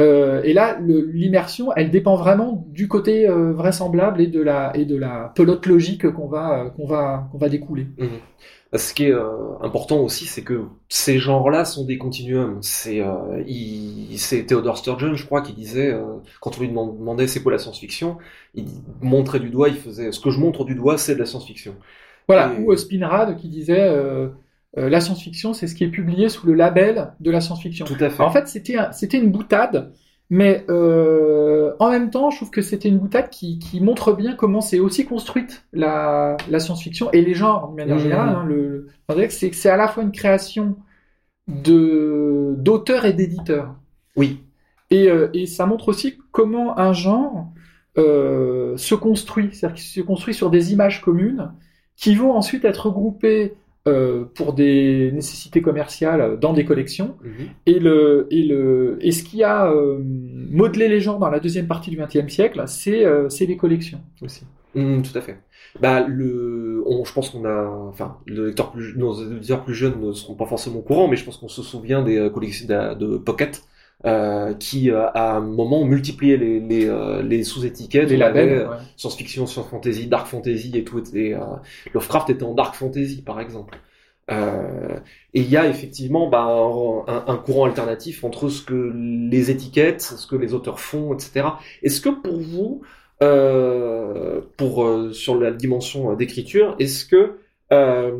Euh, 0.00 0.42
et 0.42 0.52
là, 0.54 0.78
l'immersion, 0.80 1.72
elle 1.76 1.90
dépend 1.90 2.16
vraiment 2.16 2.66
du 2.70 2.88
côté 2.88 3.28
euh, 3.28 3.52
vraisemblable 3.52 4.20
et 4.20 4.26
de 4.26 4.42
la 4.42 4.76
et 4.76 4.86
de 4.86 4.96
la 4.96 5.32
pelote 5.36 5.66
logique 5.66 6.10
qu'on 6.10 6.26
va 6.26 6.64
euh, 6.64 6.70
qu'on 6.70 6.86
va 6.86 7.28
qu'on 7.30 7.38
va 7.38 7.48
découler. 7.48 7.86
Ce 8.76 8.92
qui 8.92 9.04
est 9.04 9.14
important 9.60 10.00
aussi, 10.00 10.26
c'est 10.26 10.42
que 10.42 10.64
ces 10.88 11.18
genres-là 11.20 11.64
sont 11.64 11.84
des 11.84 11.96
continuums. 11.96 12.58
C'est 12.60 13.00
c'est 14.16 14.46
Theodore 14.46 14.78
Sturgeon, 14.78 15.14
je 15.14 15.24
crois, 15.26 15.42
qui 15.42 15.52
disait 15.52 15.96
quand 16.40 16.58
on 16.58 16.60
lui 16.60 16.68
deman- 16.68 16.98
demandait 16.98 17.28
c'est 17.28 17.40
quoi 17.42 17.52
la 17.52 17.58
science-fiction, 17.58 18.18
il 18.54 18.66
montrait 19.00 19.40
du 19.40 19.50
doigt, 19.50 19.68
il 19.68 19.76
faisait 19.76 20.12
ce 20.12 20.20
que 20.20 20.30
je 20.30 20.40
montre 20.40 20.64
du 20.64 20.74
doigt, 20.74 20.98
c'est 20.98 21.14
de 21.14 21.20
la 21.20 21.26
science-fiction. 21.26 21.76
Voilà, 22.28 22.52
Et- 22.54 22.62
ou 22.62 22.72
euh, 22.72 22.76
Spinrad 22.76 23.36
qui 23.36 23.48
disait 23.48 23.88
euh, 23.88 24.28
euh, 24.78 24.88
la 24.88 25.00
science-fiction, 25.00 25.52
c'est 25.54 25.66
ce 25.66 25.74
qui 25.74 25.84
est 25.84 25.88
publié 25.88 26.28
sous 26.28 26.46
le 26.46 26.54
label 26.54 27.12
de 27.20 27.30
la 27.30 27.40
science-fiction. 27.40 27.84
Tout 27.84 27.96
à 28.00 28.10
fait. 28.10 28.22
En 28.22 28.30
fait, 28.30 28.48
c'était 28.48 28.76
un- 28.76 28.92
c'était 28.92 29.18
une 29.18 29.30
boutade, 29.30 29.92
mais 30.30 30.64
euh, 30.70 31.72
en 31.78 31.90
même 31.90 32.10
temps, 32.10 32.30
je 32.30 32.36
trouve 32.38 32.50
que 32.50 32.62
c'était 32.62 32.88
une 32.88 32.98
boutade 32.98 33.28
qui, 33.30 33.58
qui 33.58 33.80
montre 33.80 34.12
bien 34.14 34.34
comment 34.34 34.60
c'est 34.62 34.80
aussi 34.80 35.04
construite 35.04 35.64
la, 35.72 36.36
la 36.50 36.60
science-fiction 36.60 37.10
et 37.12 37.20
les 37.22 37.34
genres 37.34 37.68
de 37.70 37.76
manière 37.76 37.96
Mhm. 37.96 38.02
générale. 38.02 38.28
hein, 38.30 38.44
le, 38.46 38.88
c'est 39.28 39.68
à 39.70 39.76
la 39.76 39.86
fois 39.88 40.02
une 40.02 40.12
création 40.12 40.76
de 41.46 42.54
d'auteurs 42.58 43.04
et 43.04 43.12
d'éditeurs. 43.12 43.74
Oui. 44.16 44.40
Et, 44.90 45.08
et 45.32 45.46
ça 45.46 45.66
montre 45.66 45.88
aussi 45.88 46.18
comment 46.32 46.78
un 46.78 46.92
genre 46.92 47.48
euh, 47.98 48.76
se 48.76 48.94
construit, 48.94 49.50
c'est-à-dire 49.52 49.76
qu'il 49.76 49.84
se 49.84 50.00
construit 50.00 50.34
sur 50.34 50.50
des 50.50 50.72
images 50.72 51.00
communes 51.02 51.52
qui 51.96 52.14
vont 52.14 52.32
ensuite 52.32 52.64
être 52.64 52.86
regroupées 52.86 53.54
euh, 53.86 54.24
pour 54.34 54.54
des 54.54 55.12
nécessités 55.12 55.60
commerciales 55.60 56.38
dans 56.40 56.52
des 56.52 56.64
collections. 56.64 57.16
Mhm. 57.22 57.46
Et, 57.66 57.78
le, 57.78 58.26
et, 58.30 58.42
le, 58.42 58.98
et 59.00 59.12
ce 59.12 59.22
qui 59.22 59.42
a 59.42 59.70
euh, 59.70 59.98
modelé 60.02 60.88
les 60.88 61.00
genres 61.00 61.18
dans 61.18 61.28
la 61.30 61.40
deuxième 61.40 61.66
partie 61.66 61.90
du 61.90 61.98
XXe 61.98 62.32
siècle, 62.32 62.62
c'est 62.66 63.04
euh, 63.04 63.28
les 63.40 63.56
collections 63.56 64.00
aussi. 64.22 64.44
Mm, 64.74 65.02
tout 65.02 65.16
à 65.16 65.20
fait. 65.20 65.38
Bah 65.80 66.06
le, 66.06 66.82
on, 66.86 67.04
je 67.04 67.12
pense 67.12 67.30
qu'on 67.30 67.44
a, 67.44 67.66
enfin, 67.88 68.18
le 68.26 68.46
lecteur 68.46 68.72
plus, 68.72 68.96
nos 68.96 69.12
auditeurs 69.12 69.64
plus 69.64 69.74
jeunes 69.74 70.00
ne 70.00 70.12
seront 70.12 70.34
pas 70.34 70.46
forcément 70.46 70.78
au 70.78 70.82
courant, 70.82 71.08
mais 71.08 71.16
je 71.16 71.24
pense 71.24 71.36
qu'on 71.36 71.48
se 71.48 71.62
souvient 71.62 72.02
des 72.02 72.16
euh, 72.16 72.30
collections 72.30 72.66
de, 72.68 72.94
de 72.94 73.16
Pocket. 73.18 73.64
Euh, 74.06 74.52
qui 74.52 74.90
euh, 74.90 75.06
à 75.14 75.36
un 75.36 75.40
moment 75.40 75.80
ont 75.80 75.86
multiplié 75.86 76.36
les, 76.36 76.60
les, 76.60 76.86
euh, 76.86 77.22
les 77.22 77.42
sous-étiquettes, 77.42 78.10
Les 78.10 78.18
labels. 78.18 78.68
ouais. 78.68 78.76
science-fiction, 78.98 79.46
science 79.46 79.66
fantasy, 79.66 80.08
dark 80.08 80.26
fantasy 80.26 80.72
et 80.74 80.84
tout. 80.84 81.02
Et, 81.16 81.34
euh, 81.34 81.38
Lovecraft 81.94 82.28
était 82.28 82.42
en 82.42 82.52
dark 82.52 82.74
fantasy, 82.74 83.22
par 83.22 83.40
exemple. 83.40 83.78
Euh, 84.30 84.98
et 85.32 85.40
il 85.40 85.48
y 85.48 85.56
a 85.56 85.66
effectivement 85.68 86.28
bah, 86.28 86.44
un, 86.44 87.24
un 87.26 87.36
courant 87.38 87.64
alternatif 87.64 88.24
entre 88.24 88.50
ce 88.50 88.62
que 88.62 88.92
les 88.94 89.50
étiquettes, 89.50 90.02
ce 90.02 90.26
que 90.26 90.36
les 90.36 90.52
auteurs 90.52 90.80
font, 90.80 91.14
etc. 91.14 91.46
Est-ce 91.82 92.02
que 92.02 92.10
pour 92.10 92.38
vous, 92.40 92.82
euh, 93.22 94.40
pour 94.58 94.84
euh, 94.84 95.12
sur 95.12 95.38
la 95.40 95.50
dimension 95.50 96.14
d'écriture, 96.14 96.74
est-ce 96.78 97.04
que 97.06 97.38
euh, 97.72 98.12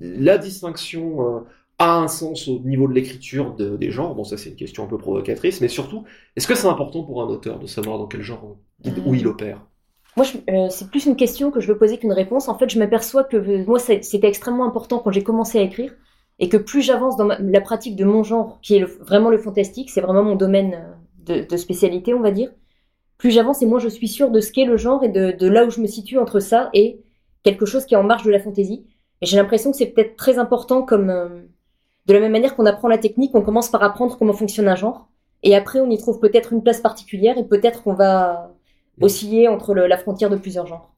la 0.00 0.38
distinction 0.38 1.36
euh, 1.36 1.40
a 1.78 1.96
un 1.98 2.08
sens 2.08 2.48
au 2.48 2.58
niveau 2.60 2.88
de 2.88 2.94
l'écriture 2.94 3.54
de- 3.54 3.76
des 3.76 3.90
genres 3.90 4.14
Bon, 4.14 4.24
ça 4.24 4.36
c'est 4.36 4.50
une 4.50 4.56
question 4.56 4.84
un 4.84 4.88
peu 4.88 4.98
provocatrice, 4.98 5.60
mais 5.60 5.68
surtout, 5.68 6.04
est-ce 6.36 6.46
que 6.48 6.54
c'est 6.54 6.66
important 6.68 7.04
pour 7.04 7.22
un 7.22 7.26
auteur 7.26 7.58
de 7.60 7.66
savoir 7.66 7.98
dans 7.98 8.06
quel 8.06 8.22
genre 8.22 8.56
il- 8.84 8.94
où 9.06 9.14
il 9.14 9.26
opère? 9.26 9.64
Moi, 10.16 10.26
euh, 10.50 10.68
c'est 10.70 10.90
plus 10.90 11.06
une 11.06 11.16
question 11.16 11.50
que 11.50 11.60
je 11.60 11.68
veux 11.68 11.78
poser 11.78 11.98
qu'une 11.98 12.12
réponse. 12.12 12.48
En 12.48 12.58
fait, 12.58 12.68
je 12.68 12.78
m'aperçois 12.78 13.24
que 13.24 13.36
euh, 13.36 13.64
moi, 13.66 13.78
c'était 13.78 14.26
extrêmement 14.28 14.64
important 14.66 14.98
quand 14.98 15.12
j'ai 15.12 15.22
commencé 15.22 15.58
à 15.58 15.62
écrire, 15.62 15.94
et 16.40 16.48
que 16.48 16.56
plus 16.56 16.82
j'avance 16.82 17.16
dans 17.16 17.24
ma- 17.26 17.38
la 17.38 17.60
pratique 17.60 17.94
de 17.96 18.04
mon 18.04 18.22
genre, 18.24 18.58
qui 18.62 18.76
est 18.76 18.80
le- 18.80 18.86
vraiment 18.86 19.30
le 19.30 19.38
fantastique, 19.38 19.90
c'est 19.90 20.00
vraiment 20.00 20.24
mon 20.24 20.34
domaine 20.36 20.74
euh, 21.28 21.42
de, 21.42 21.48
de 21.48 21.56
spécialité, 21.56 22.14
on 22.14 22.20
va 22.20 22.32
dire. 22.32 22.50
Plus 23.18 23.30
j'avance 23.32 23.62
et 23.62 23.66
moins 23.66 23.80
je 23.80 23.88
suis 23.88 24.08
sûre 24.08 24.30
de 24.30 24.40
ce 24.40 24.52
qu'est 24.52 24.64
le 24.64 24.76
genre 24.76 25.04
et 25.04 25.08
de, 25.08 25.32
de 25.32 25.48
là 25.48 25.64
où 25.66 25.70
je 25.70 25.80
me 25.80 25.86
situe 25.88 26.18
entre 26.18 26.40
ça 26.40 26.70
et 26.74 27.02
quelque 27.44 27.66
chose 27.66 27.84
qui 27.86 27.94
est 27.94 27.98
en 27.98 28.04
marge 28.04 28.24
de 28.24 28.30
la 28.30 28.40
fantaisie. 28.40 28.86
Et 29.20 29.26
j'ai 29.26 29.36
l'impression 29.36 29.70
que 29.72 29.76
c'est 29.76 29.86
peut-être 29.86 30.16
très 30.16 30.38
important 30.38 30.82
comme 30.82 31.10
euh, 31.10 31.42
de 32.08 32.12
la 32.14 32.20
même 32.20 32.32
manière 32.32 32.56
qu'on 32.56 32.66
apprend 32.66 32.88
la 32.88 32.98
technique, 32.98 33.32
on 33.34 33.42
commence 33.42 33.70
par 33.70 33.82
apprendre 33.84 34.16
comment 34.18 34.32
fonctionne 34.32 34.66
un 34.68 34.74
genre, 34.74 35.08
et 35.44 35.54
après 35.54 35.80
on 35.80 35.90
y 35.90 35.98
trouve 35.98 36.18
peut-être 36.18 36.52
une 36.52 36.62
place 36.62 36.80
particulière 36.80 37.38
et 37.38 37.44
peut-être 37.44 37.82
qu'on 37.84 37.94
va 37.94 38.50
osciller 39.00 39.46
entre 39.48 39.74
le- 39.74 39.86
la 39.86 39.96
frontière 39.98 40.30
de 40.30 40.36
plusieurs 40.36 40.66
genres. 40.66 40.90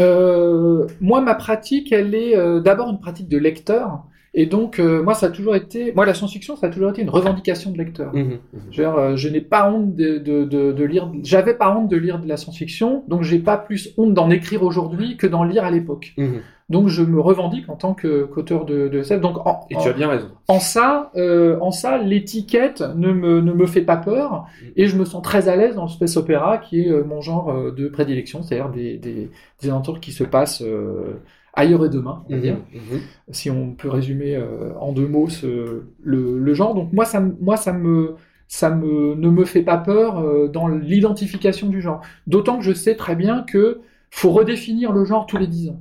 Euh, 0.00 0.86
moi, 1.00 1.20
ma 1.20 1.34
pratique, 1.34 1.92
elle 1.92 2.14
est 2.14 2.36
euh, 2.36 2.60
d'abord 2.60 2.88
une 2.90 3.00
pratique 3.00 3.28
de 3.28 3.38
lecteur. 3.38 4.04
Et 4.34 4.46
donc, 4.46 4.78
euh, 4.78 5.02
moi, 5.02 5.14
ça 5.14 5.26
a 5.26 5.30
toujours 5.30 5.56
été, 5.56 5.92
moi, 5.92 6.06
la 6.06 6.14
science-fiction, 6.14 6.54
ça 6.54 6.66
a 6.66 6.70
toujours 6.70 6.90
été 6.90 7.02
une 7.02 7.10
revendication 7.10 7.72
de 7.72 7.78
lecteur. 7.78 8.14
Mhm, 8.14 8.38
mhm. 8.52 8.60
Je, 8.70 8.82
euh, 8.82 9.16
je 9.16 9.28
n'ai 9.28 9.40
pas 9.40 9.68
honte 9.72 9.96
de, 9.96 10.18
de, 10.18 10.44
de, 10.44 10.72
de 10.72 10.84
lire, 10.84 11.10
j'avais 11.22 11.54
pas 11.54 11.74
honte 11.76 11.88
de 11.88 11.96
lire 11.96 12.20
de 12.20 12.28
la 12.28 12.36
science-fiction, 12.36 13.04
donc 13.08 13.22
j'ai 13.22 13.38
pas 13.40 13.56
plus 13.56 13.94
honte 13.96 14.14
d'en 14.14 14.30
écrire 14.30 14.62
aujourd'hui 14.62 15.16
que 15.16 15.26
d'en 15.26 15.42
lire 15.44 15.64
à 15.64 15.70
l'époque. 15.70 16.12
Mhm. 16.18 16.42
Donc, 16.68 16.88
je 16.88 17.02
me 17.02 17.20
revendique 17.20 17.68
en 17.68 17.76
tant 17.76 17.94
que 17.94 18.24
qu'auteur 18.24 18.64
de, 18.66 18.88
de 18.88 18.98
SF. 18.98 19.20
Donc, 19.20 19.38
en, 19.46 19.66
Et 19.70 19.76
en- 19.76 19.82
tu 19.82 19.88
as 19.88 19.92
bien 19.92 20.08
raison. 20.08 20.28
en 20.48 20.60
ça, 20.60 21.10
euh, 21.16 21.58
en 21.60 21.70
ça, 21.72 21.98
l'étiquette 21.98 22.80
ne 22.96 23.12
me, 23.12 23.40
ne 23.40 23.52
me 23.52 23.66
fait 23.66 23.82
pas 23.82 23.96
peur 23.96 24.46
et 24.76 24.86
je 24.86 24.96
me 24.96 25.04
sens 25.04 25.22
très 25.22 25.48
à 25.48 25.56
l'aise 25.56 25.74
dans 25.76 25.84
le 25.84 25.88
space 25.90 26.16
opéra 26.16 26.58
qui 26.58 26.80
est 26.82 26.88
euh, 26.90 27.04
mon 27.04 27.20
genre 27.20 27.50
euh, 27.50 27.70
de 27.72 27.88
prédilection, 27.88 28.42
c'est-à-dire 28.42 28.70
des, 28.70 28.96
des, 28.98 29.30
des 29.62 29.68
aventures 29.70 30.00
qui 30.00 30.12
se 30.12 30.24
passent 30.24 30.62
euh, 30.62 31.20
ailleurs 31.54 31.84
et 31.84 31.88
demain, 31.90 32.22
on 32.26 32.30
va 32.32 32.38
dire, 32.38 32.56
Mhm, 32.56 32.64
mhm. 32.72 33.08
si 33.30 33.50
on 33.50 33.72
peut 33.74 33.88
résumer 33.88 34.36
euh, 34.36 34.72
en 34.80 34.92
deux 34.92 35.06
mots 35.08 35.28
ce, 35.28 35.84
le, 36.02 36.38
le 36.38 36.54
genre. 36.54 36.74
Donc 36.74 36.92
moi, 36.92 37.04
ça, 37.04 37.20
me- 37.20 37.36
moi, 37.40 37.56
ça 37.56 37.72
me, 37.72 38.16
ça 38.48 38.70
me, 38.70 39.14
ne 39.14 39.28
me 39.30 39.44
fait 39.44 39.62
pas 39.62 39.78
peur 39.78 40.18
euh, 40.20 40.48
dans 40.48 40.68
l'identification 40.68 41.68
du 41.68 41.80
genre. 41.82 42.00
D'autant 42.26 42.58
que 42.58 42.64
je 42.64 42.72
sais 42.72 42.96
très 42.96 43.16
bien 43.16 43.42
que 43.42 43.80
faut 44.10 44.30
redéfinir 44.30 44.92
le 44.92 45.04
genre 45.04 45.26
tous 45.26 45.36
les 45.38 45.46
dix 45.46 45.70
ans. 45.70 45.80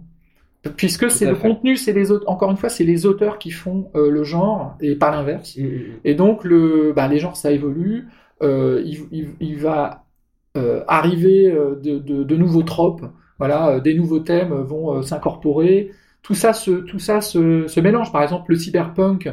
Puisque 0.75 1.09
c'est 1.12 1.25
le 1.25 1.36
fait. 1.36 1.41
contenu, 1.41 1.77
c'est 1.77 1.93
les 1.93 2.12
auteurs, 2.12 2.29
encore 2.29 2.51
une 2.51 2.57
fois, 2.57 2.69
c'est 2.69 2.83
les 2.83 3.05
auteurs 3.05 3.38
qui 3.39 3.51
font 3.51 3.89
euh, 3.95 4.09
le 4.12 4.24
genre 4.24 4.75
et 4.81 4.95
pas 4.95 5.12
l'inverse. 5.12 5.55
Mhm, 5.57 5.65
mhm. 5.65 6.00
Et 6.03 6.15
donc, 6.15 6.43
le, 6.43 6.93
bah, 6.95 7.07
les 7.07 7.19
genres, 7.19 7.38
ça 7.38 7.51
évolue. 7.51 8.07
Euh, 8.41 8.81
il, 8.86 9.00
il- 9.12 9.36
il 9.39 9.57
va 9.57 10.05
euh, 10.57 10.83
arriver 10.88 11.51
de, 11.51 12.00
de- 12.00 12.24
de 12.24 12.36
nouveaux 12.36 12.63
tropes. 12.63 13.05
Voilà, 13.39 13.79
des 13.79 13.93
nouveaux 13.93 14.19
thèmes 14.19 14.53
vont 14.53 15.01
s'incorporer. 15.03 15.91
Tout 16.24 16.33
ça, 16.36 16.53
se, 16.53 16.71
tout 16.71 17.00
ça 17.00 17.21
se, 17.21 17.67
se 17.67 17.79
mélange. 17.79 18.12
Par 18.12 18.24
exemple, 18.24 18.51
le 18.51 18.57
cyberpunk, 18.57 19.29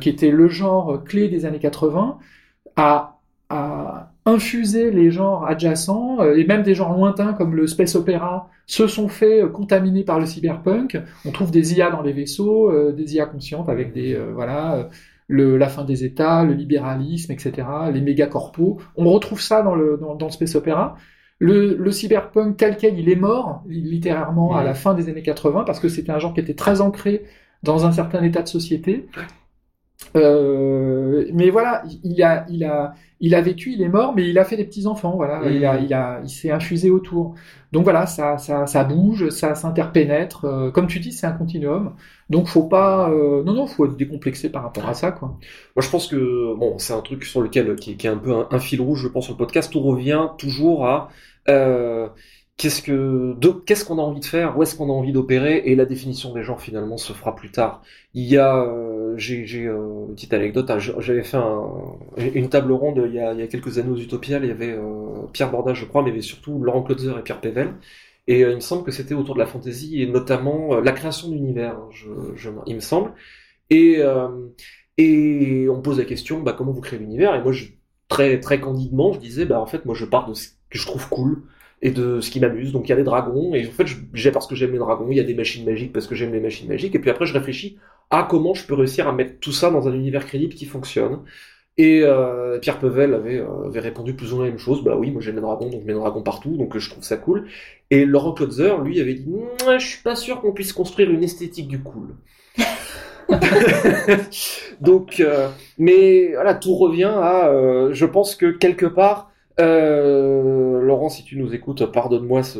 qui 0.00 0.08
était 0.08 0.30
le 0.30 0.48
genre 0.48 1.02
clé 1.04 1.28
des 1.28 1.44
années 1.44 1.58
80, 1.58 2.18
a, 2.76 3.18
a 3.50 4.13
infusé 4.26 4.90
les 4.90 5.10
genres 5.10 5.46
adjacents 5.46 6.20
euh, 6.20 6.36
et 6.36 6.44
même 6.46 6.62
des 6.62 6.74
genres 6.74 6.92
lointains 6.96 7.34
comme 7.34 7.54
le 7.54 7.66
space 7.66 7.94
opéra 7.94 8.48
se 8.66 8.86
sont 8.86 9.08
fait 9.08 9.42
euh, 9.42 9.48
contaminer 9.48 10.04
par 10.04 10.18
le 10.18 10.26
cyberpunk. 10.26 10.98
On 11.24 11.30
trouve 11.32 11.50
des 11.50 11.74
IA 11.74 11.90
dans 11.90 12.02
les 12.02 12.12
vaisseaux, 12.12 12.70
euh, 12.70 12.92
des 12.92 13.14
IA 13.16 13.26
conscientes 13.26 13.68
avec 13.68 13.92
des 13.92 14.14
euh, 14.14 14.32
voilà 14.34 14.88
le, 15.26 15.56
la 15.56 15.68
fin 15.68 15.84
des 15.84 16.04
États, 16.04 16.44
le 16.44 16.52
libéralisme, 16.54 17.32
etc., 17.32 17.66
les 17.92 18.00
méga-corpos. 18.00 18.78
On 18.96 19.10
retrouve 19.10 19.40
ça 19.40 19.62
dans 19.62 19.74
le, 19.74 19.96
dans, 19.98 20.14
dans 20.14 20.26
le 20.26 20.32
space 20.32 20.54
opéra. 20.54 20.96
Le, 21.38 21.76
le 21.76 21.90
cyberpunk 21.90 22.56
tel 22.56 22.76
quel, 22.76 22.98
il 22.98 23.08
est 23.08 23.16
mort, 23.16 23.62
littérairement, 23.68 24.54
à 24.56 24.62
la 24.64 24.74
fin 24.74 24.94
des 24.94 25.08
années 25.08 25.22
80, 25.22 25.64
parce 25.64 25.80
que 25.80 25.88
c'était 25.88 26.12
un 26.12 26.18
genre 26.18 26.34
qui 26.34 26.40
était 26.40 26.54
très 26.54 26.80
ancré 26.80 27.24
dans 27.62 27.86
un 27.86 27.92
certain 27.92 28.22
état 28.22 28.42
de 28.42 28.48
société. 28.48 29.08
Euh, 30.16 31.26
mais 31.32 31.50
voilà, 31.50 31.82
il 32.04 32.22
a, 32.22 32.46
il 32.48 32.64
a, 32.64 32.94
il 33.20 33.34
a 33.34 33.40
vécu, 33.40 33.72
il 33.72 33.82
est 33.82 33.88
mort, 33.88 34.14
mais 34.14 34.28
il 34.28 34.38
a 34.38 34.44
fait 34.44 34.56
des 34.56 34.64
petits 34.64 34.86
enfants. 34.86 35.16
Voilà, 35.16 35.40
il 35.50 35.64
a, 35.64 35.78
il 35.80 35.92
a, 35.94 36.20
il 36.22 36.28
s'est 36.28 36.50
infusé 36.50 36.90
autour. 36.90 37.34
Donc 37.72 37.84
voilà, 37.84 38.06
ça, 38.06 38.38
ça, 38.38 38.66
ça 38.66 38.84
bouge, 38.84 39.28
ça 39.30 39.54
s'interpénètre. 39.54 40.44
Euh, 40.44 40.70
comme 40.70 40.86
tu 40.86 41.00
dis, 41.00 41.12
c'est 41.12 41.26
un 41.26 41.32
continuum. 41.32 41.94
Donc 42.30 42.46
faut 42.48 42.64
pas, 42.64 43.10
euh, 43.10 43.42
non 43.44 43.54
non, 43.54 43.66
faut 43.66 43.86
être 43.86 43.96
décomplexé 43.96 44.50
par 44.50 44.62
rapport 44.62 44.88
à 44.88 44.94
ça, 44.94 45.10
quoi. 45.12 45.28
Moi, 45.76 45.82
je 45.82 45.88
pense 45.90 46.06
que 46.06 46.54
bon, 46.56 46.78
c'est 46.78 46.92
un 46.92 47.00
truc 47.02 47.24
sur 47.24 47.40
lequel 47.42 47.74
qui, 47.76 47.92
est- 47.92 47.96
qui 47.96 48.06
est 48.06 48.10
un 48.10 48.18
peu 48.18 48.32
un, 48.32 48.48
un 48.50 48.58
fil 48.60 48.80
rouge, 48.80 49.02
je 49.02 49.08
pense, 49.08 49.24
sur 49.24 49.34
le 49.34 49.38
podcast. 49.38 49.72
Tout 49.72 49.80
revient 49.80 50.28
toujours 50.38 50.86
à 50.86 51.08
euh, 51.48 52.08
qu'est-ce 52.56 52.82
que 52.82 53.34
qu'est-ce 53.66 53.84
qu'on 53.84 53.98
a 53.98 54.02
envie 54.02 54.20
de 54.20 54.24
faire, 54.24 54.56
où 54.56 54.62
est-ce 54.62 54.76
qu'on 54.76 54.88
a 54.88 54.92
envie 54.92 55.12
d'opérer, 55.12 55.58
et 55.66 55.74
la 55.76 55.84
définition 55.86 56.32
des 56.32 56.42
genres 56.42 56.60
finalement 56.60 56.96
se 56.96 57.12
fera 57.12 57.34
plus 57.34 57.50
tard. 57.50 57.82
Il 58.14 58.24
y 58.24 58.36
a, 58.38 58.56
euh, 58.64 59.14
j'ai 59.16 59.44
euh, 59.66 60.06
une 60.08 60.14
petite 60.14 60.32
anecdote. 60.34 60.70
hein, 60.70 60.78
J'avais 60.78 61.22
fait 61.24 61.36
un- 61.36 61.98
une 62.16 62.48
table 62.48 62.72
ronde 62.72 63.02
il 63.06 63.14
y, 63.14 63.18
a, 63.20 63.32
il 63.32 63.40
y 63.40 63.42
a 63.42 63.46
quelques 63.48 63.78
années 63.78 63.90
aux 63.90 63.96
Utopiales. 63.98 64.44
Il 64.44 64.48
y 64.48 64.50
avait 64.52 64.72
euh, 64.72 65.26
Pierre 65.32 65.50
Bordas, 65.50 65.74
je 65.74 65.84
crois, 65.84 66.02
mais 66.02 66.08
il 66.10 66.12
y 66.12 66.14
avait 66.16 66.22
surtout 66.22 66.62
Laurent 66.62 66.82
Klotzer 66.82 67.14
et 67.18 67.22
Pierre 67.22 67.40
Pével. 67.40 67.74
Et 68.26 68.44
euh, 68.44 68.50
il 68.50 68.56
me 68.56 68.60
semble 68.60 68.84
que 68.84 68.92
c'était 68.92 69.14
autour 69.14 69.34
de 69.34 69.40
la 69.40 69.46
fantaisie 69.46 70.00
et 70.02 70.06
notamment 70.06 70.74
euh, 70.74 70.80
la 70.80 70.92
création 70.92 71.28
d'univers, 71.28 71.72
hein, 71.76 71.88
je, 71.92 72.08
je, 72.36 72.50
il 72.66 72.76
me 72.76 72.80
semble. 72.80 73.12
Et, 73.70 74.00
et 74.98 75.66
on 75.68 75.80
pose 75.82 75.98
la 75.98 76.04
question, 76.04 76.40
bah, 76.40 76.54
comment 76.56 76.72
vous 76.72 76.80
créez 76.80 76.98
l'univers? 76.98 77.34
Et 77.34 77.42
moi, 77.42 77.52
je, 77.52 77.66
très, 78.08 78.38
très 78.40 78.60
candidement, 78.60 79.12
je 79.12 79.18
disais, 79.18 79.44
bah, 79.46 79.60
en 79.60 79.66
fait, 79.66 79.84
moi, 79.84 79.94
je 79.94 80.04
pars 80.04 80.28
de 80.28 80.34
ce 80.34 80.48
que 80.70 80.78
je 80.78 80.86
trouve 80.86 81.08
cool 81.08 81.42
et 81.82 81.90
de 81.90 82.20
ce 82.20 82.30
qui 82.30 82.40
m'amuse. 82.40 82.72
Donc, 82.72 82.88
il 82.88 82.90
y 82.90 82.92
a 82.92 82.96
des 82.96 83.04
dragons, 83.04 83.54
et 83.54 83.66
en 83.66 83.70
fait, 83.70 83.86
j'ai 84.14 84.30
parce 84.30 84.46
que 84.46 84.54
j'aime 84.54 84.72
les 84.72 84.78
dragons, 84.78 85.08
il 85.10 85.16
y 85.16 85.20
a 85.20 85.24
des 85.24 85.34
machines 85.34 85.64
magiques 85.64 85.92
parce 85.92 86.06
que 86.06 86.14
j'aime 86.14 86.32
les 86.32 86.40
machines 86.40 86.68
magiques, 86.68 86.94
et 86.94 86.98
puis 86.98 87.10
après, 87.10 87.26
je 87.26 87.34
réfléchis 87.34 87.78
à 88.10 88.26
comment 88.28 88.54
je 88.54 88.66
peux 88.66 88.74
réussir 88.74 89.08
à 89.08 89.12
mettre 89.12 89.38
tout 89.40 89.52
ça 89.52 89.70
dans 89.70 89.88
un 89.88 89.94
univers 89.94 90.26
crédible 90.26 90.54
qui 90.54 90.66
fonctionne. 90.66 91.20
Et 91.76 92.02
euh, 92.04 92.58
Pierre 92.60 92.78
Pevel 92.78 93.14
avait, 93.14 93.40
euh, 93.40 93.66
avait 93.66 93.80
répondu 93.80 94.14
plus 94.14 94.32
ou 94.32 94.36
moins 94.36 94.44
la 94.44 94.50
même 94.50 94.60
chose. 94.60 94.84
Bah 94.84 94.94
oui, 94.96 95.10
moi 95.10 95.20
j'aime 95.20 95.34
les 95.34 95.40
dragons, 95.40 95.70
donc 95.70 95.80
je 95.80 95.86
mets 95.86 95.92
des 95.92 95.98
dragons 95.98 96.22
partout, 96.22 96.56
donc 96.56 96.76
euh, 96.76 96.78
je 96.78 96.88
trouve 96.88 97.02
ça 97.02 97.16
cool. 97.16 97.48
Et 97.90 98.04
Laurent 98.04 98.32
Klotzer, 98.32 98.76
lui, 98.84 99.00
avait 99.00 99.14
dit 99.14 99.26
Je 99.78 99.84
suis 99.84 100.02
pas 100.02 100.14
sûr 100.14 100.40
qu'on 100.40 100.52
puisse 100.52 100.72
construire 100.72 101.10
une 101.10 101.24
esthétique 101.24 101.66
du 101.66 101.80
cool. 101.80 102.14
donc, 104.80 105.18
euh, 105.18 105.48
mais 105.78 106.32
voilà, 106.34 106.54
tout 106.54 106.76
revient 106.76 107.12
à. 107.12 107.50
je 107.90 108.06
pense 108.06 108.36
que 108.36 108.52
quelque 108.52 108.86
part, 108.86 109.32
euh, 109.60 110.80
Laurent, 110.80 111.08
si 111.08 111.24
tu 111.24 111.38
nous 111.38 111.54
écoutes, 111.54 111.84
pardonne-moi 111.86 112.42
ce, 112.42 112.58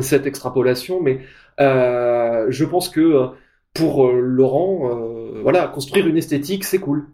cette 0.00 0.26
extrapolation, 0.26 1.00
mais 1.00 1.20
euh, 1.60 2.46
je 2.50 2.64
pense 2.64 2.88
que 2.88 3.00
euh, 3.00 3.26
pour 3.74 4.06
euh, 4.06 4.20
Laurent, 4.20 4.90
euh, 4.90 5.40
voilà, 5.42 5.66
construire 5.68 6.06
une 6.06 6.16
esthétique, 6.16 6.64
c'est 6.64 6.78
cool. 6.78 7.06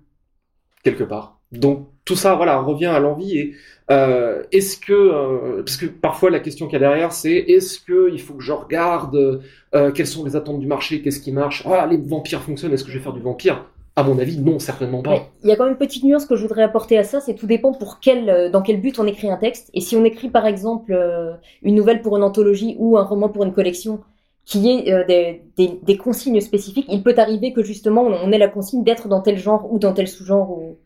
Quelque 0.82 1.04
part. 1.04 1.40
Donc 1.52 1.88
tout 2.04 2.16
ça, 2.16 2.34
voilà, 2.34 2.58
revient 2.58 2.86
à 2.86 2.98
l'envie 2.98 3.38
et 3.38 3.54
euh, 3.90 4.42
est-ce 4.52 4.76
que, 4.76 4.92
euh, 4.92 5.62
parce 5.62 5.76
que 5.76 5.86
parfois 5.86 6.30
la 6.30 6.40
question 6.40 6.66
qu'il 6.66 6.74
y 6.74 6.76
a 6.76 6.80
derrière, 6.88 7.12
c'est 7.12 7.32
est-ce 7.32 7.80
que 7.80 8.10
il 8.12 8.20
faut 8.20 8.34
que 8.34 8.42
je 8.42 8.52
regarde 8.52 9.42
euh, 9.74 9.92
quelles 9.92 10.06
sont 10.06 10.24
les 10.24 10.36
attentes 10.36 10.60
du 10.60 10.66
marché, 10.66 11.00
qu'est-ce 11.00 11.20
qui 11.20 11.32
marche, 11.32 11.62
ah 11.66 11.86
les 11.86 11.96
vampires 11.96 12.42
fonctionnent, 12.42 12.72
est-ce 12.72 12.84
que 12.84 12.90
je 12.90 12.98
vais 12.98 13.04
faire 13.04 13.12
du 13.12 13.20
vampire? 13.22 13.66
À 13.96 14.02
mon 14.02 14.18
avis, 14.18 14.38
non, 14.38 14.58
certainement 14.58 15.02
pas. 15.02 15.28
Il 15.44 15.48
y 15.48 15.52
a 15.52 15.56
quand 15.56 15.64
même 15.64 15.74
une 15.74 15.78
petite 15.78 16.02
nuance 16.02 16.26
que 16.26 16.34
je 16.34 16.42
voudrais 16.42 16.64
apporter 16.64 16.98
à 16.98 17.04
ça, 17.04 17.20
c'est 17.20 17.34
tout 17.34 17.46
dépend 17.46 17.72
pour 17.72 18.00
quel, 18.00 18.28
euh, 18.28 18.50
dans 18.50 18.60
quel 18.60 18.80
but 18.80 18.98
on 18.98 19.06
écrit 19.06 19.30
un 19.30 19.36
texte. 19.36 19.70
Et 19.72 19.80
si 19.80 19.94
on 19.94 20.04
écrit 20.04 20.30
par 20.30 20.46
exemple 20.46 20.92
euh, 20.92 21.34
une 21.62 21.76
nouvelle 21.76 22.02
pour 22.02 22.16
une 22.16 22.24
anthologie 22.24 22.74
ou 22.80 22.98
un 22.98 23.04
roman 23.04 23.28
pour 23.28 23.44
une 23.44 23.52
collection 23.52 24.00
qui 24.44 24.68
ait 24.68 24.92
euh, 24.92 25.04
des, 25.06 25.42
des, 25.56 25.78
des 25.80 25.96
consignes 25.96 26.40
spécifiques, 26.40 26.86
il 26.88 27.04
peut 27.04 27.14
arriver 27.16 27.52
que 27.52 27.62
justement 27.62 28.02
on, 28.02 28.32
ait 28.32 28.38
la 28.38 28.48
consigne 28.48 28.82
d'être 28.82 29.06
dans 29.06 29.20
tel 29.20 29.38
genre 29.38 29.72
ou 29.72 29.78
dans 29.78 29.92
tel 29.92 30.08
sous-genre 30.08 30.50
ou 30.50 30.76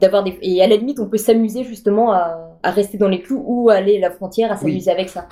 d'avoir 0.00 0.24
des 0.24 0.36
et 0.42 0.60
à 0.60 0.66
la 0.66 0.76
limite 0.76 0.98
on 0.98 1.06
peut 1.06 1.16
s'amuser 1.18 1.62
justement 1.62 2.12
à, 2.12 2.58
à 2.64 2.70
rester 2.72 2.98
dans 2.98 3.08
les 3.08 3.22
clous 3.22 3.42
ou 3.46 3.70
à 3.70 3.74
aller 3.74 3.96
à 3.96 4.00
la 4.00 4.10
frontière 4.10 4.50
à 4.50 4.56
s'amuser 4.56 4.90
avec 4.90 5.08
ça. 5.08 5.28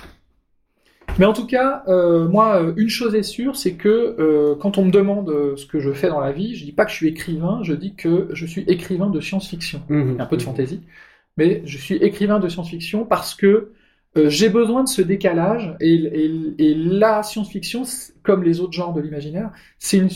Mais 1.19 1.27
en 1.27 1.33
tout 1.33 1.47
cas, 1.47 1.85
euh, 1.87 2.29
moi, 2.29 2.61
euh, 2.61 2.73
une 2.77 2.89
chose 2.89 3.15
est 3.15 3.23
sûre, 3.23 3.55
c'est 3.57 3.75
que 3.75 4.17
euh, 4.19 4.57
quand 4.57 4.79
on 4.79 4.85
me 4.85 4.91
demande 4.91 5.33
ce 5.57 5.65
que 5.65 5.79
je 5.79 5.93
fais 5.93 6.09
dans 6.09 6.21
la 6.21 6.33
vie, 6.33 6.57
je 6.57 6.65
dis 6.65 6.73
pas 6.73 6.85
que 6.85 6.91
je 6.91 6.97
suis 6.97 7.09
écrivain, 7.09 7.61
je 7.63 7.73
dis 7.73 7.95
que 7.95 8.29
je 8.33 8.47
suis 8.47 8.63
écrivain 8.63 9.11
de 9.11 9.21
science-fiction. 9.21 9.83
Mhm. 9.89 10.21
un 10.21 10.27
peu 10.27 10.37
de 10.37 10.43
fantaisie, 10.43 10.81
mais 11.37 11.63
je 11.65 11.79
suis 11.79 11.97
écrivain 11.97 12.41
de 12.41 12.49
science-fiction 12.49 13.05
parce 13.05 13.35
que 13.35 13.73
euh, 14.17 14.29
j'ai 14.29 14.49
besoin 14.49 14.85
de 14.85 14.89
ce 14.89 15.03
décalage 15.03 15.75
et, 15.81 15.95
et- 15.95 16.55
et 16.71 16.75
la 16.75 17.23
science-fiction, 17.25 17.83
comme 18.23 18.43
les 18.45 18.61
autres 18.61 18.73
genres 18.73 18.93
de 18.93 19.01
l'imaginaire, 19.01 19.51
c'est 19.79 19.99
une, 19.99 20.09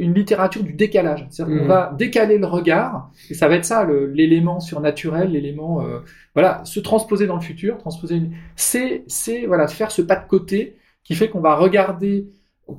une 0.00 0.14
littérature 0.14 0.62
du 0.62 0.72
décalage. 0.72 1.26
C'est-à-dire 1.30 1.56
qu'on 1.56 1.62
Mhm. 1.64 1.68
va 1.68 1.94
décaler 1.98 2.38
le 2.38 2.46
regard 2.46 3.10
et 3.30 3.34
ça 3.34 3.48
va 3.48 3.56
être 3.56 3.64
ça, 3.66 3.86
l'élément 4.14 4.58
surnaturel, 4.60 5.32
l'élément, 5.32 5.82
euh, 5.86 5.98
voilà, 6.34 6.62
se 6.64 6.80
transposer 6.80 7.26
dans 7.26 7.36
le 7.36 7.42
futur, 7.42 7.76
transposer 7.78 8.16
une, 8.16 8.32
c'est, 8.56 9.04
c'est 9.06 9.46
voilà, 9.46 9.66
faire 9.68 9.90
ce 9.90 10.02
pas 10.02 10.16
de 10.16 10.26
côté 10.26 10.76
qui 11.04 11.14
fait 11.14 11.28
qu'on 11.28 11.40
va 11.40 11.54
regarder 11.54 12.28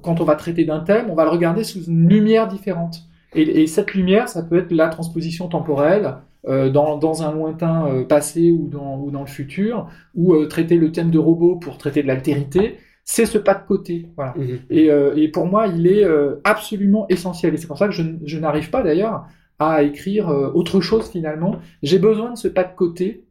quand 0.01 0.21
on 0.21 0.23
va 0.23 0.35
traiter 0.35 0.65
d'un 0.65 0.79
thème, 0.79 1.07
on 1.09 1.15
va 1.15 1.23
le 1.25 1.29
regarder 1.29 1.63
sous 1.63 1.83
une 1.83 2.09
lumière 2.09 2.47
différente. 2.47 3.03
Et, 3.35 3.61
et 3.63 3.67
cette 3.67 3.93
lumière, 3.93 4.27
ça 4.29 4.41
peut 4.43 4.57
être 4.57 4.71
la 4.71 4.87
transposition 4.89 5.47
temporelle 5.47 6.15
euh, 6.47 6.69
dans, 6.69 6.97
dans, 6.97 7.23
un 7.23 7.31
lointain 7.31 7.87
euh, 7.87 8.03
passé 8.03 8.51
ou 8.51 8.67
dans, 8.67 8.99
ou 8.99 9.11
dans 9.11 9.21
le 9.21 9.27
futur, 9.27 9.87
ou 10.13 10.33
euh, 10.33 10.45
traiter 10.47 10.75
le 10.75 10.91
thème 10.91 11.09
de 11.09 11.17
robot 11.17 11.55
pour 11.55 11.77
traiter 11.77 12.03
de 12.03 12.07
l'altérité. 12.07 12.77
C'est 13.05 13.25
ce 13.25 13.37
pas 13.37 13.53
de 13.53 13.65
côté. 13.65 14.09
Voilà. 14.17 14.33
Mhm. 14.37 14.59
Et, 14.69 14.89
et, 15.15 15.27
pour 15.27 15.45
moi, 15.45 15.67
il 15.67 15.87
est 15.87 16.05
absolument 16.45 17.05
essentiel. 17.09 17.53
Et 17.53 17.57
c'est 17.57 17.67
pour 17.67 17.77
ça 17.77 17.87
que 17.87 17.93
je, 17.93 18.03
je 18.25 18.39
n'arrive 18.39 18.69
pas 18.69 18.81
d'ailleurs 18.81 19.25
à 19.59 19.83
écrire 19.83 20.29
autre 20.29 20.79
chose 20.79 21.09
finalement. 21.09 21.57
J'ai 21.81 21.99
besoin 21.99 22.31
de 22.31 22.37
ce 22.37 22.47
pas 22.47 22.63
de 22.63 22.73
côté 22.73 23.25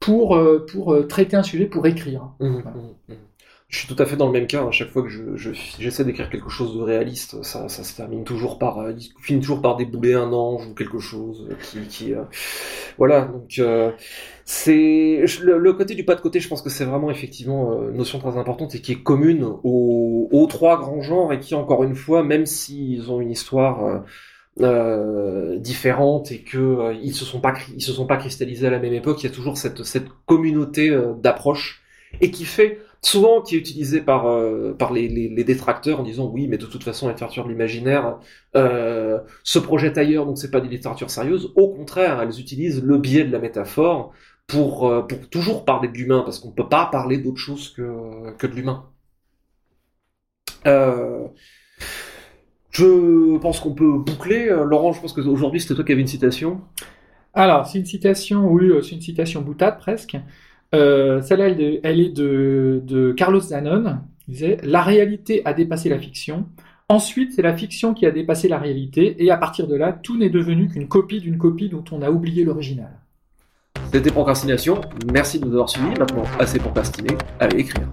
pour, 0.00 0.40
pour 0.72 1.06
traiter 1.08 1.36
un 1.36 1.42
sujet, 1.42 1.66
pour 1.66 1.86
écrire. 1.86 2.32
Voilà. 2.40 2.70
mmh, 2.70 3.12
mmh. 3.12 3.14
Je 3.72 3.78
suis 3.78 3.88
tout 3.88 4.00
à 4.00 4.06
fait 4.06 4.16
dans 4.16 4.26
le 4.26 4.32
même 4.32 4.46
cas. 4.46 4.64
À 4.64 4.70
chaque 4.70 4.90
fois 4.90 5.02
que 5.02 5.08
je, 5.08 5.34
je, 5.34 5.50
j'essaie 5.78 6.04
d'écrire 6.04 6.30
quelque 6.30 6.50
chose 6.50 6.76
de 6.76 6.82
réaliste, 6.82 7.42
ça, 7.42 7.68
ça 7.68 7.82
se 7.82 7.96
termine 7.96 8.22
toujours 8.22 8.58
par, 8.58 8.78
euh, 8.78 8.92
il 8.96 9.10
finit 9.20 9.40
toujours 9.40 9.60
par 9.60 9.76
débouler 9.76 10.14
un 10.14 10.32
ange 10.32 10.66
ou 10.66 10.74
quelque 10.74 11.00
chose 11.00 11.48
qui, 11.62 11.80
qui 11.88 12.14
euh, 12.14 12.22
voilà. 12.98 13.22
Donc 13.22 13.58
euh, 13.58 13.90
c'est 14.44 15.24
le, 15.40 15.58
le, 15.58 15.72
côté 15.72 15.94
du 15.94 16.04
pas 16.04 16.14
de 16.14 16.20
côté. 16.20 16.38
Je 16.38 16.48
pense 16.48 16.62
que 16.62 16.70
c'est 16.70 16.84
vraiment 16.84 17.10
effectivement 17.10 17.88
une 17.88 17.96
notion 17.96 18.20
très 18.20 18.36
importante 18.36 18.74
et 18.76 18.80
qui 18.80 18.92
est 18.92 19.02
commune 19.02 19.42
aux, 19.64 20.28
aux 20.30 20.46
trois 20.46 20.78
grands 20.78 21.02
genres 21.02 21.32
et 21.32 21.40
qui 21.40 21.54
encore 21.54 21.82
une 21.82 21.96
fois, 21.96 22.22
même 22.22 22.46
s'ils 22.46 23.10
ont 23.10 23.20
une 23.20 23.30
histoire 23.32 24.04
euh, 24.60 25.56
différentes 25.58 26.30
et 26.30 26.40
que 26.40 26.58
euh, 26.58 26.94
ils 27.02 27.14
se 27.14 27.24
sont 27.24 27.40
pas 27.40 27.54
ils 27.74 27.80
se 27.80 27.90
sont 27.90 28.06
pas 28.06 28.18
cristallisés 28.18 28.66
à 28.66 28.70
la 28.70 28.78
même 28.78 28.92
époque, 28.92 29.22
il 29.22 29.26
y 29.26 29.32
a 29.32 29.34
toujours 29.34 29.56
cette 29.56 29.82
cette 29.82 30.08
communauté 30.26 30.90
euh, 30.90 31.14
d'approche 31.14 31.82
et 32.20 32.30
qui 32.30 32.44
fait 32.44 32.78
souvent 33.02 33.42
qui 33.42 33.56
est 33.56 33.58
utilisée 33.58 34.00
par 34.00 34.26
euh, 34.26 34.74
par 34.78 34.92
les, 34.92 35.08
les, 35.08 35.28
les, 35.28 35.44
détracteurs 35.44 36.00
en 36.00 36.02
disant 36.04 36.30
oui 36.32 36.46
mais 36.46 36.56
de 36.56 36.66
toute 36.66 36.84
façon 36.84 37.06
la 37.06 37.12
littérature 37.12 37.44
de 37.44 37.50
l'imaginaire 37.50 38.18
euh, 38.54 39.18
se 39.42 39.58
projette 39.58 39.98
ailleurs 39.98 40.24
donc 40.24 40.38
c'est 40.38 40.50
pas 40.50 40.60
des 40.60 40.68
littératures 40.68 41.10
sérieuses 41.10 41.52
au 41.56 41.68
contraire 41.68 42.20
elles 42.22 42.38
utilisent 42.40 42.82
le 42.82 42.98
biais 42.98 43.24
de 43.24 43.32
la 43.32 43.40
métaphore 43.40 44.12
pour 44.46 44.88
euh, 44.88 45.02
pour 45.02 45.28
toujours 45.28 45.64
parler 45.64 45.88
de 45.88 45.94
l'humain 45.94 46.22
parce 46.24 46.38
qu'on 46.38 46.52
peut 46.52 46.68
pas 46.68 46.86
parler 46.86 47.18
d'autre 47.18 47.38
chose 47.38 47.70
que 47.70 48.32
que 48.38 48.46
de 48.46 48.54
l'humain 48.54 48.86
euh, 50.66 51.26
je 52.70 53.36
pense 53.38 53.58
qu'on 53.60 53.74
peut 53.74 53.98
boucler. 53.98 54.46
Laurent, 54.46 54.92
je 54.92 55.00
pense 55.00 55.12
qu'aujourd'hui, 55.12 55.60
c'était 55.60 55.74
toi 55.74 55.84
qui 55.84 55.92
avais 55.92 56.00
une 56.00 56.06
citation. 56.06 56.60
Alors, 57.34 57.66
c'est 57.66 57.78
une 57.78 57.84
citation, 57.84 58.46
oui, 58.46 58.70
c'est 58.82 58.92
une 58.92 59.00
citation 59.00 59.42
boutade 59.42 59.78
presque. 59.78 60.16
Euh, 60.74 61.20
Celle-là, 61.22 61.48
elle, 61.48 62.00
est 62.00 62.16
de, 62.16 62.82
de 62.84 63.12
Carlos 63.12 63.40
Zanon. 63.40 63.98
Il 64.28 64.34
disait 64.34 64.56
La 64.62 64.82
réalité 64.82 65.42
a 65.44 65.52
dépassé 65.52 65.88
la 65.88 65.98
fiction. 65.98 66.46
Ensuite, 66.88 67.32
c'est 67.32 67.42
la 67.42 67.56
fiction 67.56 67.94
qui 67.94 68.06
a 68.06 68.10
dépassé 68.10 68.48
la 68.48 68.58
réalité. 68.58 69.22
Et 69.24 69.30
à 69.30 69.36
partir 69.36 69.66
de 69.66 69.74
là, 69.76 69.92
tout 69.92 70.18
n'est 70.18 70.30
devenu 70.30 70.68
qu'une 70.68 70.88
copie 70.88 71.20
d'une 71.20 71.38
copie 71.38 71.68
dont 71.68 71.84
on 71.90 72.02
a 72.02 72.10
oublié 72.10 72.44
l'original. 72.44 72.90
C'était 73.92 74.10
Procrastination. 74.10 74.80
Merci 75.12 75.38
de 75.38 75.46
nous 75.46 75.52
avoir 75.52 75.68
suivis. 75.68 75.98
Maintenant, 75.98 76.24
assez 76.38 76.58
procrastiné. 76.58 77.10
Allez 77.40 77.60
écrire. 77.60 77.88